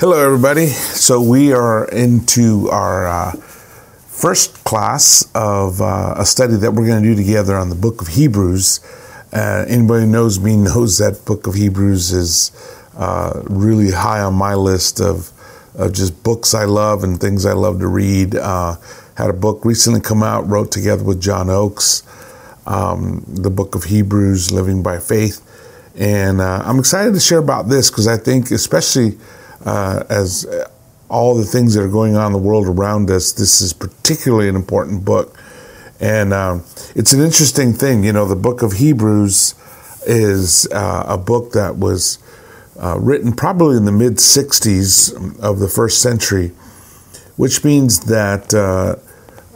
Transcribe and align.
Hello, 0.00 0.18
everybody. 0.18 0.66
So, 0.66 1.22
we 1.22 1.52
are 1.52 1.84
into 1.84 2.68
our 2.68 3.06
uh, 3.06 3.30
first 3.30 4.64
class 4.64 5.24
of 5.36 5.80
uh, 5.80 6.14
a 6.16 6.26
study 6.26 6.56
that 6.56 6.72
we're 6.72 6.88
going 6.88 7.04
to 7.04 7.08
do 7.10 7.14
together 7.14 7.54
on 7.54 7.68
the 7.68 7.76
book 7.76 8.00
of 8.00 8.08
Hebrews. 8.08 8.80
Uh, 9.32 9.64
anybody 9.68 10.04
who 10.04 10.10
knows 10.10 10.40
me 10.40 10.56
knows 10.64 10.98
that 10.98 11.24
book 11.24 11.46
of 11.46 11.54
Hebrews 11.54 12.10
is 12.10 12.50
uh, 12.96 13.40
really 13.44 13.92
high 13.92 14.20
on 14.20 14.34
my 14.34 14.56
list 14.56 15.00
of, 15.00 15.30
of 15.76 15.92
just 15.92 16.24
books 16.24 16.54
I 16.54 16.64
love 16.64 17.04
and 17.04 17.20
things 17.20 17.46
I 17.46 17.52
love 17.52 17.78
to 17.78 17.86
read. 17.86 18.34
Uh, 18.34 18.74
had 19.16 19.30
a 19.30 19.32
book 19.32 19.64
recently 19.64 20.00
come 20.00 20.24
out, 20.24 20.48
wrote 20.48 20.72
together 20.72 21.04
with 21.04 21.22
John 21.22 21.48
Oakes, 21.48 22.02
um, 22.66 23.22
the 23.28 23.48
book 23.48 23.76
of 23.76 23.84
Hebrews, 23.84 24.50
Living 24.50 24.82
by 24.82 24.98
Faith. 24.98 25.40
And 25.94 26.40
uh, 26.40 26.62
I'm 26.64 26.80
excited 26.80 27.14
to 27.14 27.20
share 27.20 27.38
about 27.38 27.68
this 27.68 27.92
because 27.92 28.08
I 28.08 28.16
think, 28.16 28.50
especially 28.50 29.18
uh, 29.64 30.04
as 30.08 30.46
all 31.08 31.34
the 31.34 31.44
things 31.44 31.74
that 31.74 31.82
are 31.82 31.88
going 31.88 32.16
on 32.16 32.26
in 32.26 32.32
the 32.32 32.38
world 32.38 32.66
around 32.66 33.10
us, 33.10 33.32
this 33.32 33.60
is 33.60 33.72
particularly 33.72 34.48
an 34.48 34.56
important 34.56 35.04
book. 35.04 35.38
And 36.00 36.32
um, 36.32 36.64
it's 36.94 37.12
an 37.12 37.20
interesting 37.20 37.72
thing. 37.72 38.04
You 38.04 38.12
know, 38.12 38.26
the 38.26 38.36
book 38.36 38.62
of 38.62 38.74
Hebrews 38.74 39.54
is 40.06 40.66
uh, 40.72 41.04
a 41.06 41.16
book 41.16 41.52
that 41.52 41.76
was 41.76 42.18
uh, 42.78 42.98
written 42.98 43.32
probably 43.32 43.76
in 43.76 43.84
the 43.84 43.92
mid 43.92 44.14
60s 44.14 45.38
of 45.40 45.60
the 45.60 45.68
first 45.68 46.02
century, 46.02 46.48
which 47.36 47.64
means 47.64 48.00
that 48.06 48.52
uh, 48.52 48.96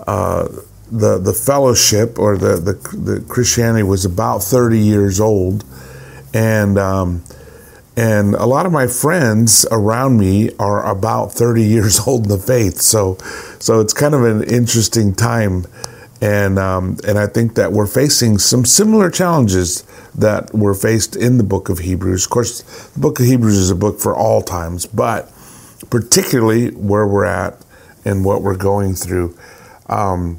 uh, 0.07 0.49
the, 0.91 1.19
the 1.19 1.33
fellowship 1.33 2.19
or 2.19 2.39
the, 2.39 2.57
the, 2.57 2.97
the, 2.97 3.21
Christianity 3.29 3.83
was 3.83 4.05
about 4.05 4.39
30 4.39 4.79
years 4.79 5.21
old. 5.21 5.65
And 6.33 6.79
um, 6.79 7.25
and 7.99 8.37
a 8.37 8.47
lot 8.47 8.65
of 8.65 8.71
my 8.71 8.87
friends 8.87 9.67
around 9.73 10.19
me 10.19 10.51
are 10.61 10.89
about 10.89 11.33
30 11.33 11.65
years 11.65 11.99
old 12.07 12.23
in 12.23 12.29
the 12.29 12.39
faith. 12.39 12.81
So, 12.81 13.17
so 13.59 13.81
it's 13.81 13.93
kind 13.93 14.15
of 14.15 14.23
an 14.23 14.45
interesting 14.45 15.17
time. 15.17 15.67
And, 16.21 16.61
um, 16.61 16.99
and 17.05 17.19
I 17.19 17.27
think 17.27 17.57
that 17.57 17.73
we're 17.73 17.89
facing 17.89 18.39
some 18.39 18.65
similar 18.65 19.11
challenges 19.11 19.83
that 20.15 20.55
were 20.55 20.75
faced 20.75 21.17
in 21.17 21.39
the 21.39 21.45
book 21.45 21.69
of 21.69 21.81
Hebrews. 21.81 22.25
Of 22.25 22.31
course, 22.31 22.63
the 22.91 23.01
book 23.01 23.19
of 23.19 23.27
Hebrews 23.27 23.57
is 23.57 23.71
a 23.73 23.75
book 23.75 23.99
for 23.99 24.15
all 24.15 24.43
times, 24.43 24.87
but 24.87 25.33
particularly 25.91 26.71
where 26.71 27.07
we're 27.07 27.25
at 27.25 27.57
and 28.05 28.25
what 28.25 28.43
we're 28.43 28.57
going 28.57 28.95
through. 28.95 29.37
Um, 29.89 30.39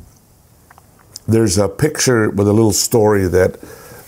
there's 1.27 1.57
a 1.57 1.67
picture 1.67 2.29
with 2.29 2.47
a 2.47 2.53
little 2.53 2.71
story 2.71 3.27
that 3.27 3.59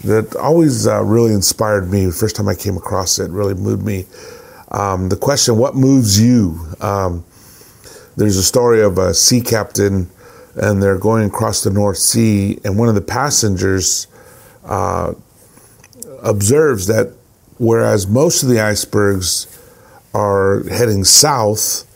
that 0.04 0.36
always 0.36 0.88
uh, 0.88 1.04
really 1.04 1.34
inspired 1.34 1.90
me. 1.92 2.06
The 2.06 2.12
first 2.12 2.36
time 2.36 2.48
I 2.48 2.56
came 2.56 2.78
across 2.78 3.20
it, 3.20 3.30
really 3.32 3.54
moved 3.54 3.86
me. 3.86 4.06
Um, 4.72 5.10
the 5.10 5.18
question, 5.18 5.58
what 5.58 5.76
moves 5.76 6.20
you? 6.20 6.68
Um, 6.80 7.26
there's 8.18 8.38
a 8.38 8.44
story 8.44 8.82
of 8.82 8.98
a 8.98 9.14
sea 9.14 9.42
captain, 9.42 10.10
and 10.56 10.82
they're 10.82 10.98
going 10.98 11.26
across 11.26 11.64
the 11.64 11.70
North 11.70 11.98
Sea, 11.98 12.60
and 12.64 12.78
one 12.78 12.90
of 12.90 12.96
the 12.96 13.02
passengers 13.02 14.08
uh, 14.66 15.14
observes 16.24 16.88
that 16.88 17.14
whereas 17.58 18.08
most 18.08 18.42
of 18.42 18.50
the 18.50 18.60
icebergs 18.60 19.48
are 20.14 20.64
heading 20.70 21.04
south, 21.04 21.88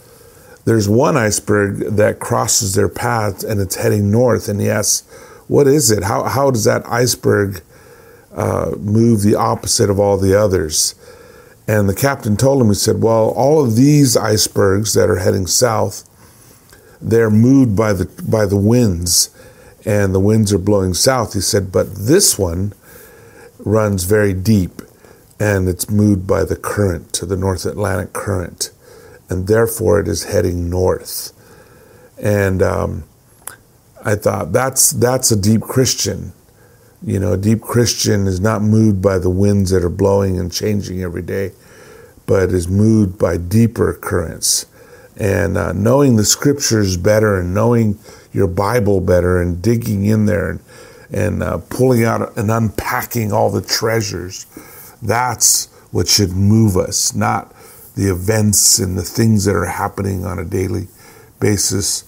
there's 0.66 0.88
one 0.88 1.17
iceberg 1.17 1.80
that 1.95 2.19
crosses 2.19 2.75
their 2.75 2.90
path 2.90 3.44
and 3.44 3.59
it's 3.59 3.75
heading 3.75 4.12
north. 4.12 4.47
And 4.47 4.62
he 4.62 4.69
asks, 4.69 5.08
What 5.47 5.67
is 5.67 5.92
it? 5.92 6.03
How, 6.03 6.23
how 6.23 6.52
does 6.52 6.64
that 6.66 6.86
iceberg 6.88 7.62
uh, 8.36 8.72
move 8.80 9.22
the 9.22 9.36
opposite 9.36 9.89
of 9.89 10.00
all 10.00 10.17
the 10.17 10.38
others. 10.38 10.94
And 11.67 11.89
the 11.89 11.95
captain 11.95 12.38
told 12.38 12.61
him, 12.61 12.67
he 12.67 12.75
said, 12.75 13.02
Well, 13.02 13.30
all 13.30 13.64
of 13.64 13.75
these 13.75 14.16
icebergs 14.16 14.94
that 14.94 15.09
are 15.09 15.17
heading 15.19 15.47
south, 15.47 16.08
they're 17.02 17.31
moved 17.31 17.75
by 17.75 17.94
the, 17.94 18.06
by 18.30 18.45
the 18.45 18.58
winds, 18.58 19.30
and 19.86 20.13
the 20.13 20.19
winds 20.19 20.53
are 20.53 20.59
blowing 20.59 20.94
south. 20.94 21.34
He 21.34 21.41
said, 21.41 21.72
But 21.72 21.95
this 21.95 22.38
one 22.38 22.74
runs 23.59 24.03
very 24.03 24.34
deep, 24.34 24.81
and 25.40 25.68
it's 25.68 25.90
moved 25.90 26.28
by 26.28 26.44
the 26.44 26.56
current, 26.56 27.13
to 27.13 27.25
the 27.25 27.38
North 27.38 27.66
Atlantic 27.66 28.13
current, 28.13 28.72
and 29.29 29.47
therefore 29.47 30.00
it 30.00 30.07
is 30.07 30.25
heading 30.25 30.69
north. 30.69 31.31
And 32.22 32.62
um, 32.62 33.06
I 34.03 34.16
thought, 34.16 34.51
that's, 34.51 34.91
that's 34.91 35.31
a 35.31 35.35
deep 35.35 35.62
Christian 35.62 36.34
you 37.03 37.19
know, 37.19 37.33
a 37.33 37.38
deep 37.38 37.61
Christian 37.61 38.28
is 38.28 38.39
not 38.39 38.61
moved 38.61 39.01
by 39.01 39.17
the 39.19 39.29
winds 39.29 39.72
that 39.72 39.83
are 39.83 39.89
blowing 39.89 40.39
and 40.39 40.51
changing 40.51 41.01
every 41.01 41.22
day, 41.22 41.51
but 42.25 42.50
is 42.50 42.67
moved 42.67 43.17
by 43.19 43.38
deeper 43.38 43.94
currents. 43.94 44.66
And 45.17 45.57
uh, 45.57 45.73
knowing 45.73 46.16
the 46.16 46.25
scriptures 46.25 46.97
better 46.97 47.39
and 47.39 47.53
knowing 47.53 48.00
your 48.33 48.47
Bible 48.47 49.01
better 49.01 49.41
and 49.41 49.61
digging 49.61 50.06
in 50.06 50.25
there 50.25 50.50
and, 50.50 50.59
and 51.11 51.44
uh, 51.44 51.59
pulling 51.69 52.03
out 52.03 52.35
and 52.38 52.51
unpacking 52.51 53.31
all 53.31 53.50
the 53.50 53.62
treasures, 53.62 54.45
that's 55.01 55.67
what 55.91 56.07
should 56.07 56.31
move 56.31 56.75
us, 56.75 57.16
not 57.16 57.53
the 57.95 58.09
events 58.12 58.79
and 58.79 58.97
the 58.97 59.03
things 59.03 59.45
that 59.45 59.56
are 59.56 59.66
happening 59.66 60.25
on 60.25 60.38
a 60.38 60.44
daily 60.44 60.88
basis. 61.39 62.03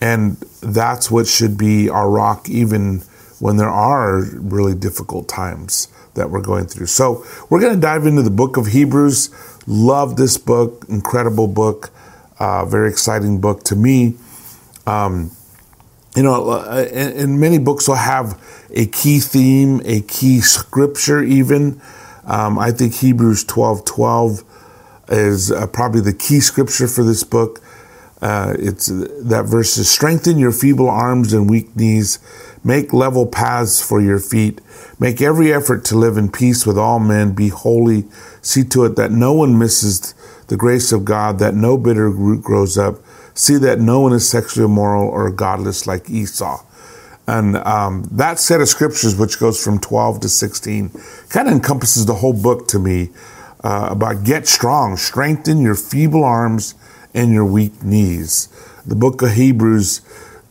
And 0.00 0.36
that's 0.62 1.10
what 1.10 1.26
should 1.26 1.58
be 1.58 1.88
our 1.88 2.08
rock 2.08 2.48
even 2.48 3.02
when 3.40 3.56
there 3.56 3.68
are 3.68 4.22
really 4.34 4.74
difficult 4.74 5.28
times 5.28 5.88
that 6.14 6.30
we're 6.30 6.42
going 6.42 6.66
through. 6.66 6.86
So 6.86 7.24
we're 7.48 7.60
going 7.60 7.74
to 7.74 7.80
dive 7.80 8.06
into 8.06 8.22
the 8.22 8.30
book 8.30 8.56
of 8.56 8.66
Hebrews. 8.68 9.30
Love 9.66 10.16
this 10.16 10.36
book, 10.36 10.84
incredible 10.88 11.46
book, 11.46 11.90
uh, 12.38 12.64
very 12.64 12.90
exciting 12.90 13.40
book 13.40 13.62
to 13.64 13.76
me. 13.76 14.16
Um, 14.86 15.30
you 16.16 16.22
know, 16.22 16.50
uh, 16.50 16.88
and, 16.92 17.38
many 17.38 17.58
books 17.58 17.86
will 17.86 17.94
have 17.94 18.42
a 18.70 18.86
key 18.86 19.20
theme, 19.20 19.80
a 19.84 20.00
key 20.00 20.40
scripture, 20.40 21.22
even. 21.22 21.80
Um, 22.24 22.58
I 22.58 22.72
think 22.72 22.94
Hebrews 22.94 23.44
12 23.44 23.84
12 23.84 24.44
is 25.10 25.52
uh, 25.52 25.66
probably 25.68 26.00
the 26.00 26.12
key 26.12 26.40
scripture 26.40 26.88
for 26.88 27.04
this 27.04 27.24
book. 27.24 27.60
Uh, 28.20 28.54
it's 28.58 28.86
that 28.86 29.44
verse 29.46 29.76
is 29.78 29.88
strengthen 29.88 30.38
your 30.38 30.50
feeble 30.50 30.90
arms 30.90 31.32
and 31.32 31.48
weak 31.48 31.76
knees 31.76 32.18
Make 32.64 32.92
level 32.92 33.26
paths 33.26 33.80
for 33.86 34.00
your 34.00 34.18
feet. 34.18 34.60
Make 34.98 35.20
every 35.20 35.52
effort 35.52 35.84
to 35.86 35.96
live 35.96 36.16
in 36.16 36.30
peace 36.30 36.66
with 36.66 36.78
all 36.78 36.98
men. 36.98 37.32
Be 37.32 37.48
holy. 37.48 38.04
See 38.42 38.64
to 38.64 38.84
it 38.84 38.96
that 38.96 39.10
no 39.10 39.32
one 39.32 39.58
misses 39.58 40.14
the 40.48 40.56
grace 40.56 40.92
of 40.92 41.04
God, 41.04 41.38
that 41.38 41.54
no 41.54 41.76
bitter 41.76 42.10
root 42.10 42.42
grows 42.42 42.76
up. 42.76 42.96
See 43.34 43.56
that 43.58 43.78
no 43.78 44.00
one 44.00 44.12
is 44.12 44.28
sexually 44.28 44.64
immoral 44.64 45.08
or 45.08 45.30
godless 45.30 45.86
like 45.86 46.10
Esau. 46.10 46.64
And 47.28 47.56
um, 47.58 48.08
that 48.10 48.38
set 48.38 48.62
of 48.62 48.68
scriptures, 48.68 49.14
which 49.14 49.38
goes 49.38 49.62
from 49.62 49.78
12 49.78 50.20
to 50.20 50.28
16, 50.28 50.90
kind 51.28 51.46
of 51.46 51.54
encompasses 51.54 52.06
the 52.06 52.14
whole 52.14 52.32
book 52.32 52.66
to 52.68 52.78
me 52.78 53.10
uh, 53.62 53.88
about 53.90 54.24
get 54.24 54.48
strong, 54.48 54.96
strengthen 54.96 55.60
your 55.60 55.74
feeble 55.74 56.24
arms 56.24 56.74
and 57.12 57.32
your 57.32 57.44
weak 57.44 57.82
knees. 57.82 58.48
The 58.86 58.96
book 58.96 59.20
of 59.20 59.32
Hebrews 59.32 60.00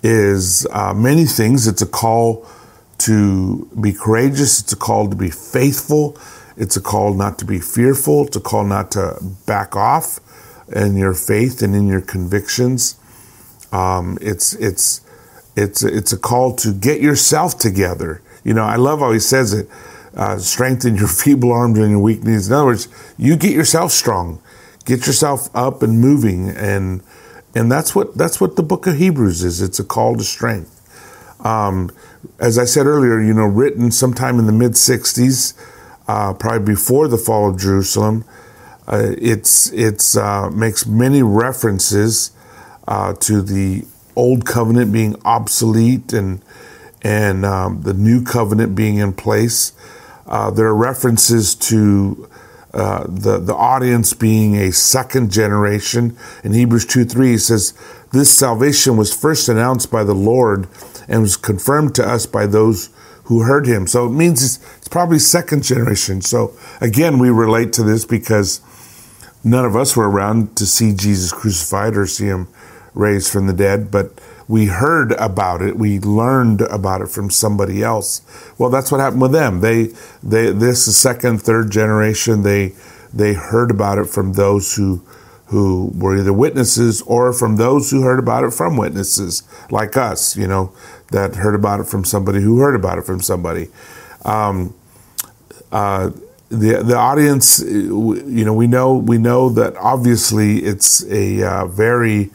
is 0.07 0.65
uh, 0.71 0.93
many 0.93 1.25
things. 1.25 1.67
It's 1.67 1.81
a 1.81 1.87
call 1.87 2.47
to 2.99 3.65
be 3.79 3.91
courageous. 3.91 4.61
It's 4.61 4.71
a 4.71 4.77
call 4.77 5.09
to 5.09 5.15
be 5.17 5.29
faithful. 5.29 6.17
It's 6.55 6.77
a 6.77 6.81
call 6.81 7.13
not 7.13 7.37
to 7.39 7.45
be 7.45 7.59
fearful. 7.59 8.27
It's 8.27 8.37
a 8.37 8.39
call 8.39 8.63
not 8.63 8.91
to 8.91 9.17
back 9.45 9.75
off 9.75 10.19
in 10.73 10.95
your 10.95 11.13
faith 11.13 11.61
and 11.61 11.75
in 11.75 11.87
your 11.87 11.99
convictions. 12.01 12.95
Um, 13.73 14.17
it's 14.21 14.53
it's 14.53 15.01
it's 15.57 15.83
it's 15.83 16.13
a 16.13 16.17
call 16.17 16.55
to 16.55 16.73
get 16.73 17.01
yourself 17.01 17.59
together. 17.59 18.21
You 18.45 18.53
know, 18.53 18.63
I 18.63 18.77
love 18.77 18.99
how 18.99 19.11
he 19.11 19.19
says 19.19 19.53
it. 19.53 19.69
Uh, 20.15 20.37
strengthen 20.37 20.95
your 20.95 21.07
feeble 21.21 21.51
arms 21.51 21.77
and 21.77 21.91
your 21.91 21.99
weak 21.99 22.23
knees. 22.23 22.47
In 22.47 22.53
other 22.53 22.65
words, 22.65 22.87
you 23.17 23.35
get 23.35 23.51
yourself 23.51 23.91
strong, 23.91 24.41
get 24.85 25.05
yourself 25.05 25.49
up 25.53 25.83
and 25.83 25.99
moving, 25.99 26.49
and 26.49 27.03
and 27.57 27.71
that's 27.71 27.95
what 27.95 28.15
that's 28.15 28.39
what 28.39 28.55
the 28.55 28.63
book 28.63 28.85
of 28.85 28.97
Hebrews 28.97 29.43
is. 29.43 29.61
It's 29.61 29.79
a 29.79 29.83
call 29.83 30.15
to 30.15 30.23
strength. 30.23 30.73
Um, 31.43 31.91
as 32.39 32.59
I 32.59 32.65
said 32.65 32.85
earlier, 32.85 33.19
you 33.19 33.33
know, 33.33 33.45
written 33.45 33.91
sometime 33.91 34.37
in 34.37 34.45
the 34.45 34.51
mid 34.51 34.73
'60s, 34.73 35.53
uh, 36.07 36.33
probably 36.33 36.73
before 36.73 37.07
the 37.07 37.17
fall 37.17 37.49
of 37.49 37.59
Jerusalem. 37.59 38.25
Uh, 38.87 39.13
it's 39.17 39.71
it's 39.73 40.15
uh, 40.15 40.49
makes 40.51 40.85
many 40.85 41.23
references 41.23 42.31
uh, 42.87 43.13
to 43.13 43.41
the 43.41 43.85
old 44.15 44.45
covenant 44.45 44.93
being 44.93 45.15
obsolete 45.25 46.13
and 46.13 46.41
and 47.01 47.43
um, 47.43 47.81
the 47.81 47.93
new 47.93 48.23
covenant 48.23 48.75
being 48.75 48.97
in 48.97 49.13
place. 49.13 49.73
Uh, 50.27 50.51
there 50.51 50.67
are 50.67 50.75
references 50.75 51.55
to 51.55 52.29
uh, 52.77 53.05
the, 53.09 53.39
the 53.39 53.55
audience 53.55 54.13
being 54.13 54.55
a 54.55 54.71
second 54.71 55.31
generation. 55.31 56.15
In 56.43 56.53
Hebrews 56.53 56.85
2 56.85 57.05
3, 57.05 57.31
he 57.31 57.37
says, 57.39 57.73
This 58.11 58.29
salvation 58.29 58.97
was 58.97 59.11
first 59.11 59.49
announced 59.49 59.89
by 59.89 60.03
the 60.03 60.13
Lord 60.13 60.67
and 61.07 61.23
was 61.23 61.37
confirmed 61.37 61.95
to 61.95 62.07
us 62.07 62.27
by 62.27 62.45
those 62.45 62.89
who 63.23 63.41
heard 63.41 63.65
him. 63.65 63.87
So 63.87 64.05
it 64.05 64.11
means 64.11 64.43
it's, 64.43 64.77
it's 64.77 64.87
probably 64.87 65.17
second 65.17 65.63
generation. 65.63 66.21
So 66.21 66.53
again, 66.79 67.17
we 67.17 67.31
relate 67.31 67.73
to 67.73 67.83
this 67.83 68.05
because 68.05 68.61
none 69.43 69.65
of 69.65 69.75
us 69.75 69.97
were 69.97 70.07
around 70.07 70.55
to 70.57 70.67
see 70.67 70.93
Jesus 70.93 71.33
crucified 71.33 71.97
or 71.97 72.05
see 72.05 72.27
him 72.27 72.47
raised 72.93 73.31
from 73.31 73.47
the 73.47 73.53
dead, 73.53 73.89
but 73.89 74.21
we 74.47 74.67
heard 74.67 75.11
about 75.13 75.61
it. 75.61 75.77
We 75.77 75.99
learned 75.99 76.61
about 76.61 77.01
it 77.01 77.07
from 77.07 77.29
somebody 77.29 77.83
else. 77.83 78.21
Well, 78.57 78.69
that's 78.69 78.91
what 78.91 79.01
happened 79.01 79.21
with 79.21 79.33
them. 79.33 79.59
They, 79.59 79.87
they, 80.23 80.51
this 80.51 80.87
is 80.87 80.97
second, 80.97 81.41
third 81.41 81.69
generation. 81.69 82.43
They, 82.43 82.73
they 83.13 83.33
heard 83.33 83.71
about 83.71 83.97
it 83.97 84.05
from 84.05 84.33
those 84.33 84.75
who, 84.75 85.03
who 85.47 85.91
were 85.95 86.17
either 86.17 86.33
witnesses 86.33 87.01
or 87.03 87.33
from 87.33 87.57
those 87.57 87.91
who 87.91 88.01
heard 88.01 88.19
about 88.19 88.45
it 88.45 88.51
from 88.51 88.77
witnesses 88.77 89.43
like 89.69 89.97
us, 89.97 90.37
you 90.37 90.47
know, 90.47 90.73
that 91.11 91.35
heard 91.35 91.55
about 91.55 91.79
it 91.81 91.87
from 91.87 92.05
somebody 92.05 92.41
who 92.41 92.59
heard 92.59 92.75
about 92.75 92.97
it 92.97 93.05
from 93.05 93.21
somebody. 93.21 93.67
Um, 94.23 94.73
uh, 95.71 96.11
the 96.49 96.81
the 96.81 96.95
audience, 96.95 97.59
you 97.59 98.45
know, 98.45 98.53
we 98.53 98.67
know 98.67 98.95
we 98.95 99.17
know 99.17 99.49
that 99.49 99.75
obviously 99.75 100.59
it's 100.59 101.03
a 101.11 101.43
uh, 101.43 101.65
very 101.65 102.29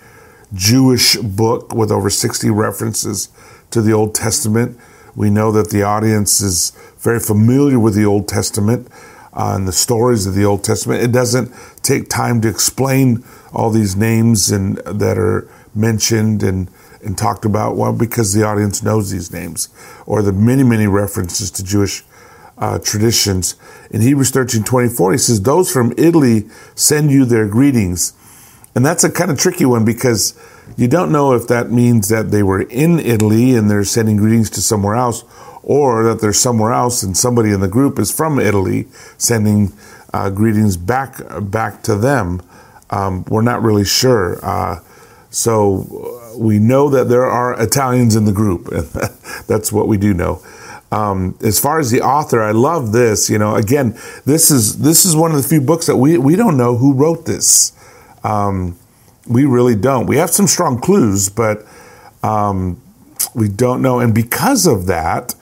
Jewish 0.54 1.16
book 1.16 1.75
with 1.75 1.90
over 1.90 2.10
sixty 2.10 2.50
references 2.50 3.28
to 3.70 3.81
the 3.81 3.93
Old 3.93 4.14
Testament. 4.14 4.78
We 5.14 5.31
know 5.31 5.52
that 5.52 5.70
the 5.70 5.82
audience 5.82 6.40
is 6.40 6.72
very 6.99 7.20
familiar 7.20 7.78
with 7.78 7.94
the 7.94 8.04
Old 8.04 8.28
Testament 8.28 8.88
uh, 9.34 9.54
and 9.56 9.69
the 9.69 9.72
stories 9.72 10.26
of 10.26 10.34
the 10.34 10.44
Old 10.44 10.64
Testament. 10.64 11.02
It 11.02 11.12
doesn't 11.12 11.52
take 11.82 12.08
time 12.08 12.40
to 12.43 12.49
explain 12.49 13.25
all 13.52 13.70
these 13.70 13.96
names 13.96 14.50
and 14.50 14.78
that 14.78 15.19
are 15.19 15.49
mentioned 15.75 16.43
and 16.43 16.70
and 17.04 17.19
talked 17.19 17.44
about. 17.44 17.76
Well, 17.76 17.93
because 17.93 18.32
the 18.32 18.44
audience 18.44 18.82
knows 18.82 19.10
these 19.10 19.32
names 19.32 19.69
or 20.06 20.22
the 20.22 20.32
many 20.32 20.62
many 20.62 20.87
references 20.87 21.50
to 21.52 21.64
Jewish 21.64 22.04
uh, 22.58 22.78
traditions. 22.78 23.56
In 23.90 24.00
Hebrews 24.00 24.31
13 24.31 24.62
24, 24.62 25.12
he 25.12 25.19
says, 25.19 25.43
Those 25.43 25.70
from 25.70 25.93
Italy 25.99 26.49
send 26.75 27.10
you 27.10 27.25
their 27.25 27.49
greetings. 27.49 28.12
And 28.75 28.85
that's 28.85 29.05
a 29.05 29.11
kind 29.11 29.31
of 29.31 29.39
tricky 29.39 29.67
one 29.67 29.85
because 29.85 30.39
you 30.77 30.89
don't 30.89 31.13
know 31.13 31.35
if 31.35 31.47
that 31.49 31.71
means 31.71 32.09
that 32.09 32.31
they 32.31 32.43
were 32.43 32.63
in 32.63 32.99
Italy 32.99 33.55
and 33.55 33.71
they're 33.71 33.85
sending 33.85 34.17
greetings 34.17 34.49
to 34.51 34.63
somewhere 34.63 34.95
else, 34.95 35.25
or 35.63 36.05
that 36.05 36.21
they're 36.21 36.33
somewhere 36.33 36.73
else 36.73 37.03
and 37.03 37.17
somebody 37.17 37.51
in 37.51 37.61
the 37.61 37.69
group 37.69 37.99
is 37.99 38.11
from 38.11 38.39
Italy 38.39 38.87
sending 39.19 39.73
uh, 40.13 40.31
greetings 40.31 40.77
back 40.77 41.21
back 41.41 41.83
to 41.83 41.97
them. 41.97 42.43
Um, 42.91 43.25
we're 43.29 43.43
not 43.43 43.63
really 43.63 43.85
sure. 43.85 44.39
Uh, 44.45 44.81
so 45.31 46.35
we 46.37 46.59
know 46.59 46.91
that 46.91 47.09
there 47.09 47.25
are 47.25 47.61
Italians 47.61 48.17
in 48.17 48.25
the 48.25 48.33
group. 48.33 48.67
That's 49.47 49.73
what 49.73 49.89
we 49.89 49.97
do 49.97 50.13
know. 50.13 50.43
Um, 50.91 51.39
as 51.43 51.59
far 51.59 51.81
as 51.81 51.91
the 51.91 52.03
author, 52.03 52.43
I 52.43 52.51
love 52.51 52.93
this. 52.93 53.31
You 53.31 53.39
know, 53.39 53.57
again, 53.57 53.99
this 54.27 54.51
is 54.51 54.79
this 54.81 55.07
is 55.07 55.17
one 55.17 55.31
of 55.31 55.43
the 55.43 55.49
few 55.49 55.61
books 55.61 55.87
that 55.87 55.97
we 55.97 56.19
we 56.19 56.37
don't 56.37 56.57
know 56.57 56.77
who 56.77 56.93
wrote 56.93 57.25
this. 57.25 57.73
Um, 58.25 58.79
we 59.27 59.45
really 59.45 59.77
don't. 59.77 60.07
We 60.07 60.17
have 60.17 60.31
some 60.31 60.47
strong 60.47 60.81
clues, 60.81 61.29
but 61.29 61.65
um, 62.23 62.81
we 63.35 63.49
don't 63.49 63.83
know. 63.83 64.01
And 64.01 64.15
because 64.15 64.67
of 64.67 64.87
that, 64.87 65.35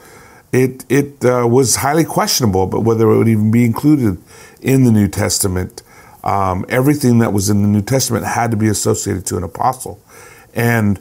it 0.52 0.84
it 0.88 1.24
uh, 1.24 1.46
was 1.48 1.76
highly 1.76 2.04
questionable, 2.04 2.66
but 2.66 2.80
whether 2.80 3.10
it 3.10 3.16
would 3.16 3.28
even 3.28 3.50
be 3.50 3.64
included 3.64 4.18
in 4.60 4.84
the 4.84 4.90
New 4.90 5.08
Testament. 5.08 5.82
Um, 6.22 6.66
everything 6.68 7.18
that 7.20 7.32
was 7.32 7.48
in 7.48 7.62
the 7.62 7.68
New 7.68 7.80
Testament 7.80 8.26
had 8.26 8.50
to 8.50 8.56
be 8.56 8.68
associated 8.68 9.24
to 9.26 9.38
an 9.38 9.42
apostle, 9.42 10.02
and 10.54 10.98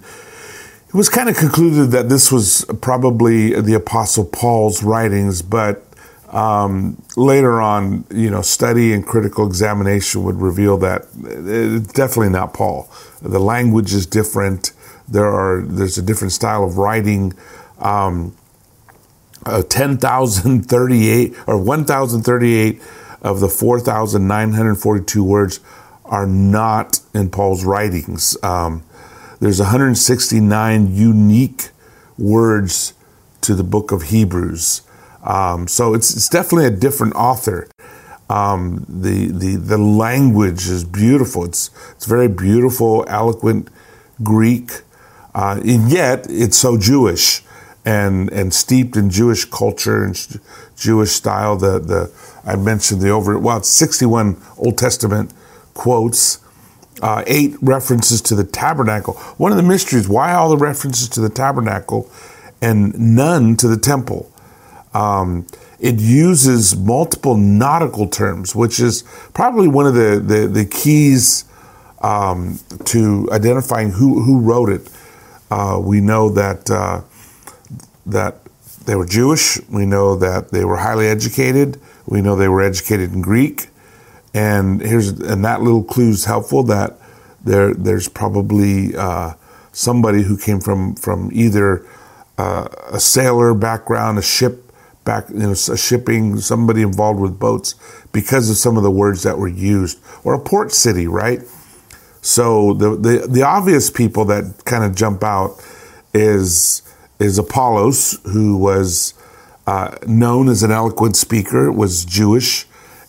it 0.88 0.94
was 0.94 1.10
kind 1.10 1.28
of 1.30 1.36
concluded 1.36 1.92
that 1.92 2.10
this 2.10 2.32
was 2.32 2.66
probably 2.82 3.60
the 3.60 3.74
Apostle 3.74 4.26
Paul's 4.26 4.82
writings, 4.82 5.42
but 5.42 5.86
um, 6.32 7.02
later 7.18 7.60
on, 7.62 8.06
you 8.12 8.30
know, 8.30 8.42
study 8.42 8.94
and 8.94 9.06
critical 9.06 9.48
examination 9.48 10.24
would 10.24 10.36
reveal 10.36 10.78
that 10.78 11.06
it's 11.24 11.94
definitely 11.94 12.30
not 12.30 12.54
Paul. 12.54 12.90
The 13.22 13.40
language 13.40 13.94
is 13.94 14.06
different. 14.06 14.72
There 15.08 15.26
are 15.26 15.62
there's 15.64 15.98
a 15.98 16.04
different 16.04 16.34
style 16.34 16.64
of 16.64 16.78
writing. 16.78 17.34
Um, 17.80 18.36
uh, 19.46 19.64
10,038 19.64 21.34
or 21.48 21.58
1,038 21.58 22.82
of 23.22 23.40
the 23.40 23.48
4,942 23.48 25.24
words 25.24 25.60
are 26.06 26.28
not 26.28 27.00
in 27.14 27.30
Paul's 27.30 27.64
writings. 27.64 28.38
Um, 28.44 28.84
there's 29.40 29.60
169 29.60 30.94
unique 30.94 31.70
words 32.18 32.94
to 33.42 33.56
the 33.56 33.64
book 33.64 33.92
of 33.92 34.04
Hebrews. 34.04 34.82
Um, 35.24 35.68
so 35.68 35.94
it's, 35.94 36.16
it's 36.16 36.30
definitely 36.30 36.66
a 36.66 36.78
different 36.78 37.16
author. 37.16 37.68
Um, 38.30 38.86
the, 38.88 39.28
the, 39.28 39.56
the 39.56 39.78
language 39.78 40.68
is 40.68 40.84
beautiful. 40.84 41.46
It's, 41.46 41.72
it's 41.92 42.06
very 42.06 42.28
beautiful, 42.28 43.06
eloquent 43.08 43.70
Greek, 44.22 44.82
uh, 45.34 45.60
and 45.64 45.90
yet 45.90 46.28
it's 46.30 46.58
so 46.58 46.78
Jewish 46.78 47.42
and, 47.86 48.32
and 48.32 48.54
steeped 48.54 48.96
in 48.96 49.10
Jewish 49.10 49.46
culture 49.46 50.04
and 50.04 50.40
Jewish 50.76 51.12
style. 51.12 51.58
The, 51.58 51.80
the, 51.80 52.12
I 52.46 52.56
mentioned 52.56 53.02
the 53.02 53.10
over, 53.10 53.38
well, 53.40 53.58
it's 53.58 53.70
61 53.70 54.40
Old 54.58 54.78
Testament 54.78 55.34
quotes 55.74 56.40
uh, 57.02 57.24
eight 57.28 57.56
references 57.62 58.22
to 58.24 58.36
the 58.36 58.44
tabernacle. 58.44 59.14
One 59.38 59.52
of 59.52 59.58
the 59.58 59.64
mysteries 59.64 60.08
why 60.08 60.34
all 60.34 60.50
the 60.50 60.58
references 60.58 61.08
to 61.10 61.22
the 61.22 61.30
tabernacle 61.30 62.12
and 62.62 62.98
none 62.98 63.56
to 63.58 63.68
the 63.68 63.78
temple. 63.78 64.29
Um, 64.94 65.46
it 65.80 66.00
uses 66.00 66.76
multiple 66.76 67.36
nautical 67.36 68.08
terms, 68.08 68.56
which 68.56 68.80
is 68.80 69.04
probably 69.34 69.68
one 69.68 69.86
of 69.86 69.94
the, 69.94 70.20
the, 70.20 70.48
the 70.48 70.66
keys 70.66 71.46
um, 72.02 72.60
to 72.86 73.30
identifying 73.32 73.92
who, 73.92 74.24
who 74.24 74.40
wrote 74.40 74.70
it. 74.70 74.90
Uh, 75.52 75.80
we 75.82 76.02
know 76.02 76.30
that, 76.30 76.70
uh, 76.70 77.02
that 78.06 78.38
they 78.86 78.96
were 78.96 79.06
Jewish. 79.06 79.60
We 79.70 79.86
know 79.86 80.16
that 80.16 80.50
they 80.50 80.66
were 80.66 80.78
highly 80.78 81.08
educated. 81.08 81.80
We 82.06 82.22
know 82.22 82.36
they 82.36 82.48
were 82.48 82.62
educated 82.62 83.14
in 83.14 83.22
Greek. 83.22 83.68
And 84.34 84.82
here's 84.82 85.10
and 85.10 85.44
that 85.46 85.62
little 85.62 85.84
clue 85.84 86.10
is 86.10 86.26
helpful 86.26 86.64
that 86.64 86.98
there 87.44 87.74
there's 87.74 88.08
probably 88.08 88.96
uh, 88.96 89.34
somebody 89.72 90.24
who 90.24 90.38
came 90.38 90.60
from 90.60 90.96
from 90.96 91.30
either 91.34 91.86
uh, 92.38 92.68
a 92.92 93.00
sailor 93.00 93.54
background, 93.54 94.20
a 94.20 94.22
ship 94.22 94.69
back, 95.06 95.30
you 95.30 95.38
know, 95.38 95.54
shipping, 95.54 96.38
somebody 96.38 96.82
involved 96.82 97.20
with 97.20 97.40
boats 97.40 97.76
because 98.12 98.50
of 98.50 98.58
some 98.58 98.78
of 98.78 98.84
the 98.84 98.92
words 98.92 99.24
that 99.24 99.38
were 99.38 99.48
used, 99.48 100.00
or 100.24 100.34
a 100.34 100.40
port 100.40 100.72
city, 100.72 101.08
right? 101.08 101.42
So 102.22 102.74
the 102.74 102.96
the, 102.96 103.28
the 103.28 103.44
obvious 103.44 103.90
people 103.90 104.26
that 104.26 104.66
kind 104.66 104.84
of 104.84 104.96
jump 104.96 105.24
out 105.24 105.56
is 106.14 106.82
is 107.20 107.38
Apollos, 107.38 108.20
who 108.26 108.58
was 108.58 109.14
uh, 109.68 109.98
known 110.08 110.50
as 110.50 110.64
an 110.64 110.72
eloquent 110.72 111.16
speaker, 111.16 111.72
was 111.72 112.06
Jewish 112.06 112.66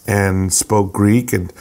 and 0.06 0.52
spoke 0.52 0.92
Greek. 0.92 1.32
And 1.32 1.52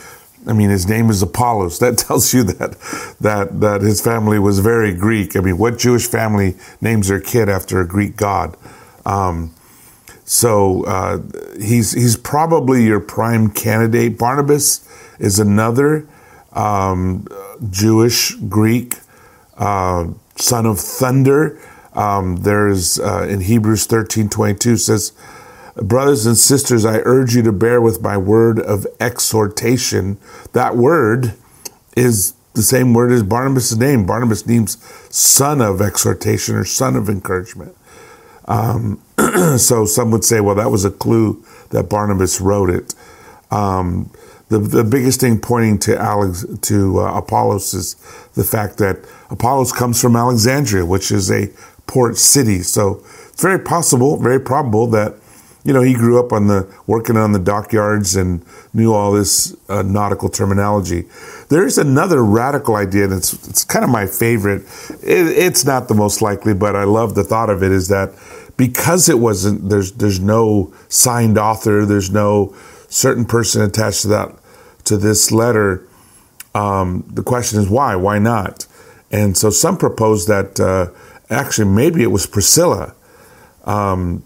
I 0.48 0.54
mean, 0.54 0.70
his 0.70 0.88
name 0.88 1.10
is 1.10 1.22
Apollos. 1.22 1.80
That 1.80 1.98
tells 2.08 2.34
you 2.34 2.44
that 2.44 2.72
that 3.20 3.62
that 3.62 3.82
his 3.82 4.02
family 4.02 4.40
was 4.40 4.60
very 4.60 4.94
Greek. 4.94 5.36
I 5.36 5.42
mean, 5.42 5.58
what 5.58 5.78
Jewish 5.78 6.08
family 6.08 6.56
names 6.82 7.08
their 7.08 7.22
kid 7.22 7.50
after 7.50 7.80
a 7.80 7.88
Greek 7.88 8.16
god? 8.16 8.58
Um, 9.06 9.54
so 10.30 10.84
uh, 10.86 11.24
he's 11.60 11.94
he's 11.94 12.16
probably 12.16 12.84
your 12.84 13.00
prime 13.00 13.50
candidate. 13.50 14.16
Barnabas 14.16 14.88
is 15.18 15.40
another 15.40 16.08
um, 16.54 17.26
Jewish 17.72 18.36
Greek 18.36 18.98
uh, 19.58 20.10
son 20.36 20.68
of 20.68 20.80
thunder. 20.80 21.60
Um, 21.96 22.44
there's 22.44 23.00
uh, 23.00 23.26
in 23.28 23.42
Hebrews 23.42 23.88
thirteen 23.88 24.30
twenty 24.30 24.54
two 24.54 24.78
says 24.78 25.14
Brothers 25.76 26.28
and 26.28 26.38
sisters, 26.38 26.86
I 26.86 27.00
urge 27.06 27.34
you 27.34 27.42
to 27.42 27.52
bear 27.52 27.82
with 27.82 28.04
my 28.04 28.16
word 28.16 28.60
of 28.60 28.86
exhortation. 29.00 30.20
That 30.54 30.78
word 30.78 31.34
is 31.98 32.36
the 32.54 32.62
same 32.62 32.94
word 32.94 33.12
as 33.12 33.24
Barnabas' 33.24 33.76
name. 33.76 34.06
Barnabas 34.06 34.46
means 34.46 34.78
son 35.10 35.60
of 35.60 35.82
exhortation 35.82 36.56
or 36.56 36.66
son 36.66 36.96
of 36.96 37.10
encouragement. 37.10 37.76
Um, 38.46 39.02
so 39.58 39.86
some 39.86 40.12
would 40.12 40.24
say, 40.24 40.40
well, 40.40 40.56
that 40.56 40.72
was 40.72 40.86
a 40.86 40.92
clue 40.92 41.44
that 41.70 41.90
Barnabas 41.90 42.40
wrote 42.40 42.70
it. 42.70 42.94
Um, 43.52 44.12
the, 44.50 44.60
the 44.60 44.84
biggest 44.84 45.20
thing 45.22 45.40
pointing 45.40 45.78
to 45.80 45.98
Alex, 45.98 46.46
to 46.62 47.00
uh, 47.00 47.18
Apollos 47.18 47.74
is 47.74 47.96
the 48.34 48.44
fact 48.44 48.78
that 48.78 48.98
Apollos 49.30 49.72
comes 49.72 50.02
from 50.02 50.16
Alexandria, 50.16 50.86
which 50.86 51.12
is 51.12 51.32
a 51.32 51.50
port 51.86 52.18
city. 52.18 52.62
So 52.62 53.04
it's 53.28 53.42
very 53.42 53.60
possible, 53.60 54.18
very 54.18 54.40
probable 54.40 54.88
that 54.88 55.16
you 55.64 55.74
know, 55.74 55.82
he 55.82 55.94
grew 55.94 56.20
up 56.20 56.32
on 56.32 56.48
the 56.48 56.74
working 56.88 57.18
on 57.18 57.34
the 57.34 57.40
dockyards 57.40 58.16
and 58.16 58.44
knew 58.74 58.94
all 58.94 59.12
this 59.12 59.56
uh, 59.68 59.82
nautical 59.82 60.30
terminology. 60.30 61.06
There's 61.50 61.78
another 61.78 62.24
radical 62.24 62.76
idea, 62.76 63.12
it's 63.14 63.34
it's 63.48 63.66
kind 63.66 63.84
of 63.84 63.92
my 63.92 64.08
favorite. 64.08 64.62
It, 65.04 65.28
it's 65.28 65.66
not 65.66 65.88
the 65.88 65.96
most 65.96 66.22
likely, 66.22 66.54
but 66.54 66.76
I 66.76 66.86
love 66.86 67.14
the 67.14 67.24
thought 67.24 67.50
of 67.50 67.62
it. 67.62 67.72
Is 67.72 67.90
that 67.90 68.14
because 68.60 69.08
it 69.08 69.20
wasn't 69.20 69.70
there's 69.70 69.94
there's 69.94 70.20
no 70.20 70.74
signed 70.90 71.38
author, 71.38 71.86
there's 71.86 72.12
no 72.12 72.54
certain 72.90 73.24
person 73.24 73.62
attached 73.62 74.02
to 74.02 74.10
that 74.10 74.36
to 74.84 74.98
this 74.98 75.32
letter. 75.32 75.88
Um, 76.54 77.06
the 77.08 77.24
question 77.24 77.62
is 77.62 77.70
why? 77.70 77.96
Why 77.96 78.20
not? 78.20 78.68
And 79.12 79.38
so 79.38 79.50
some 79.50 79.78
propose 79.78 80.28
that 80.28 80.60
uh, 80.60 80.88
actually 81.30 81.70
maybe 81.70 82.04
it 82.04 82.12
was 82.12 82.26
Priscilla. 82.26 82.94
Um, 83.64 84.24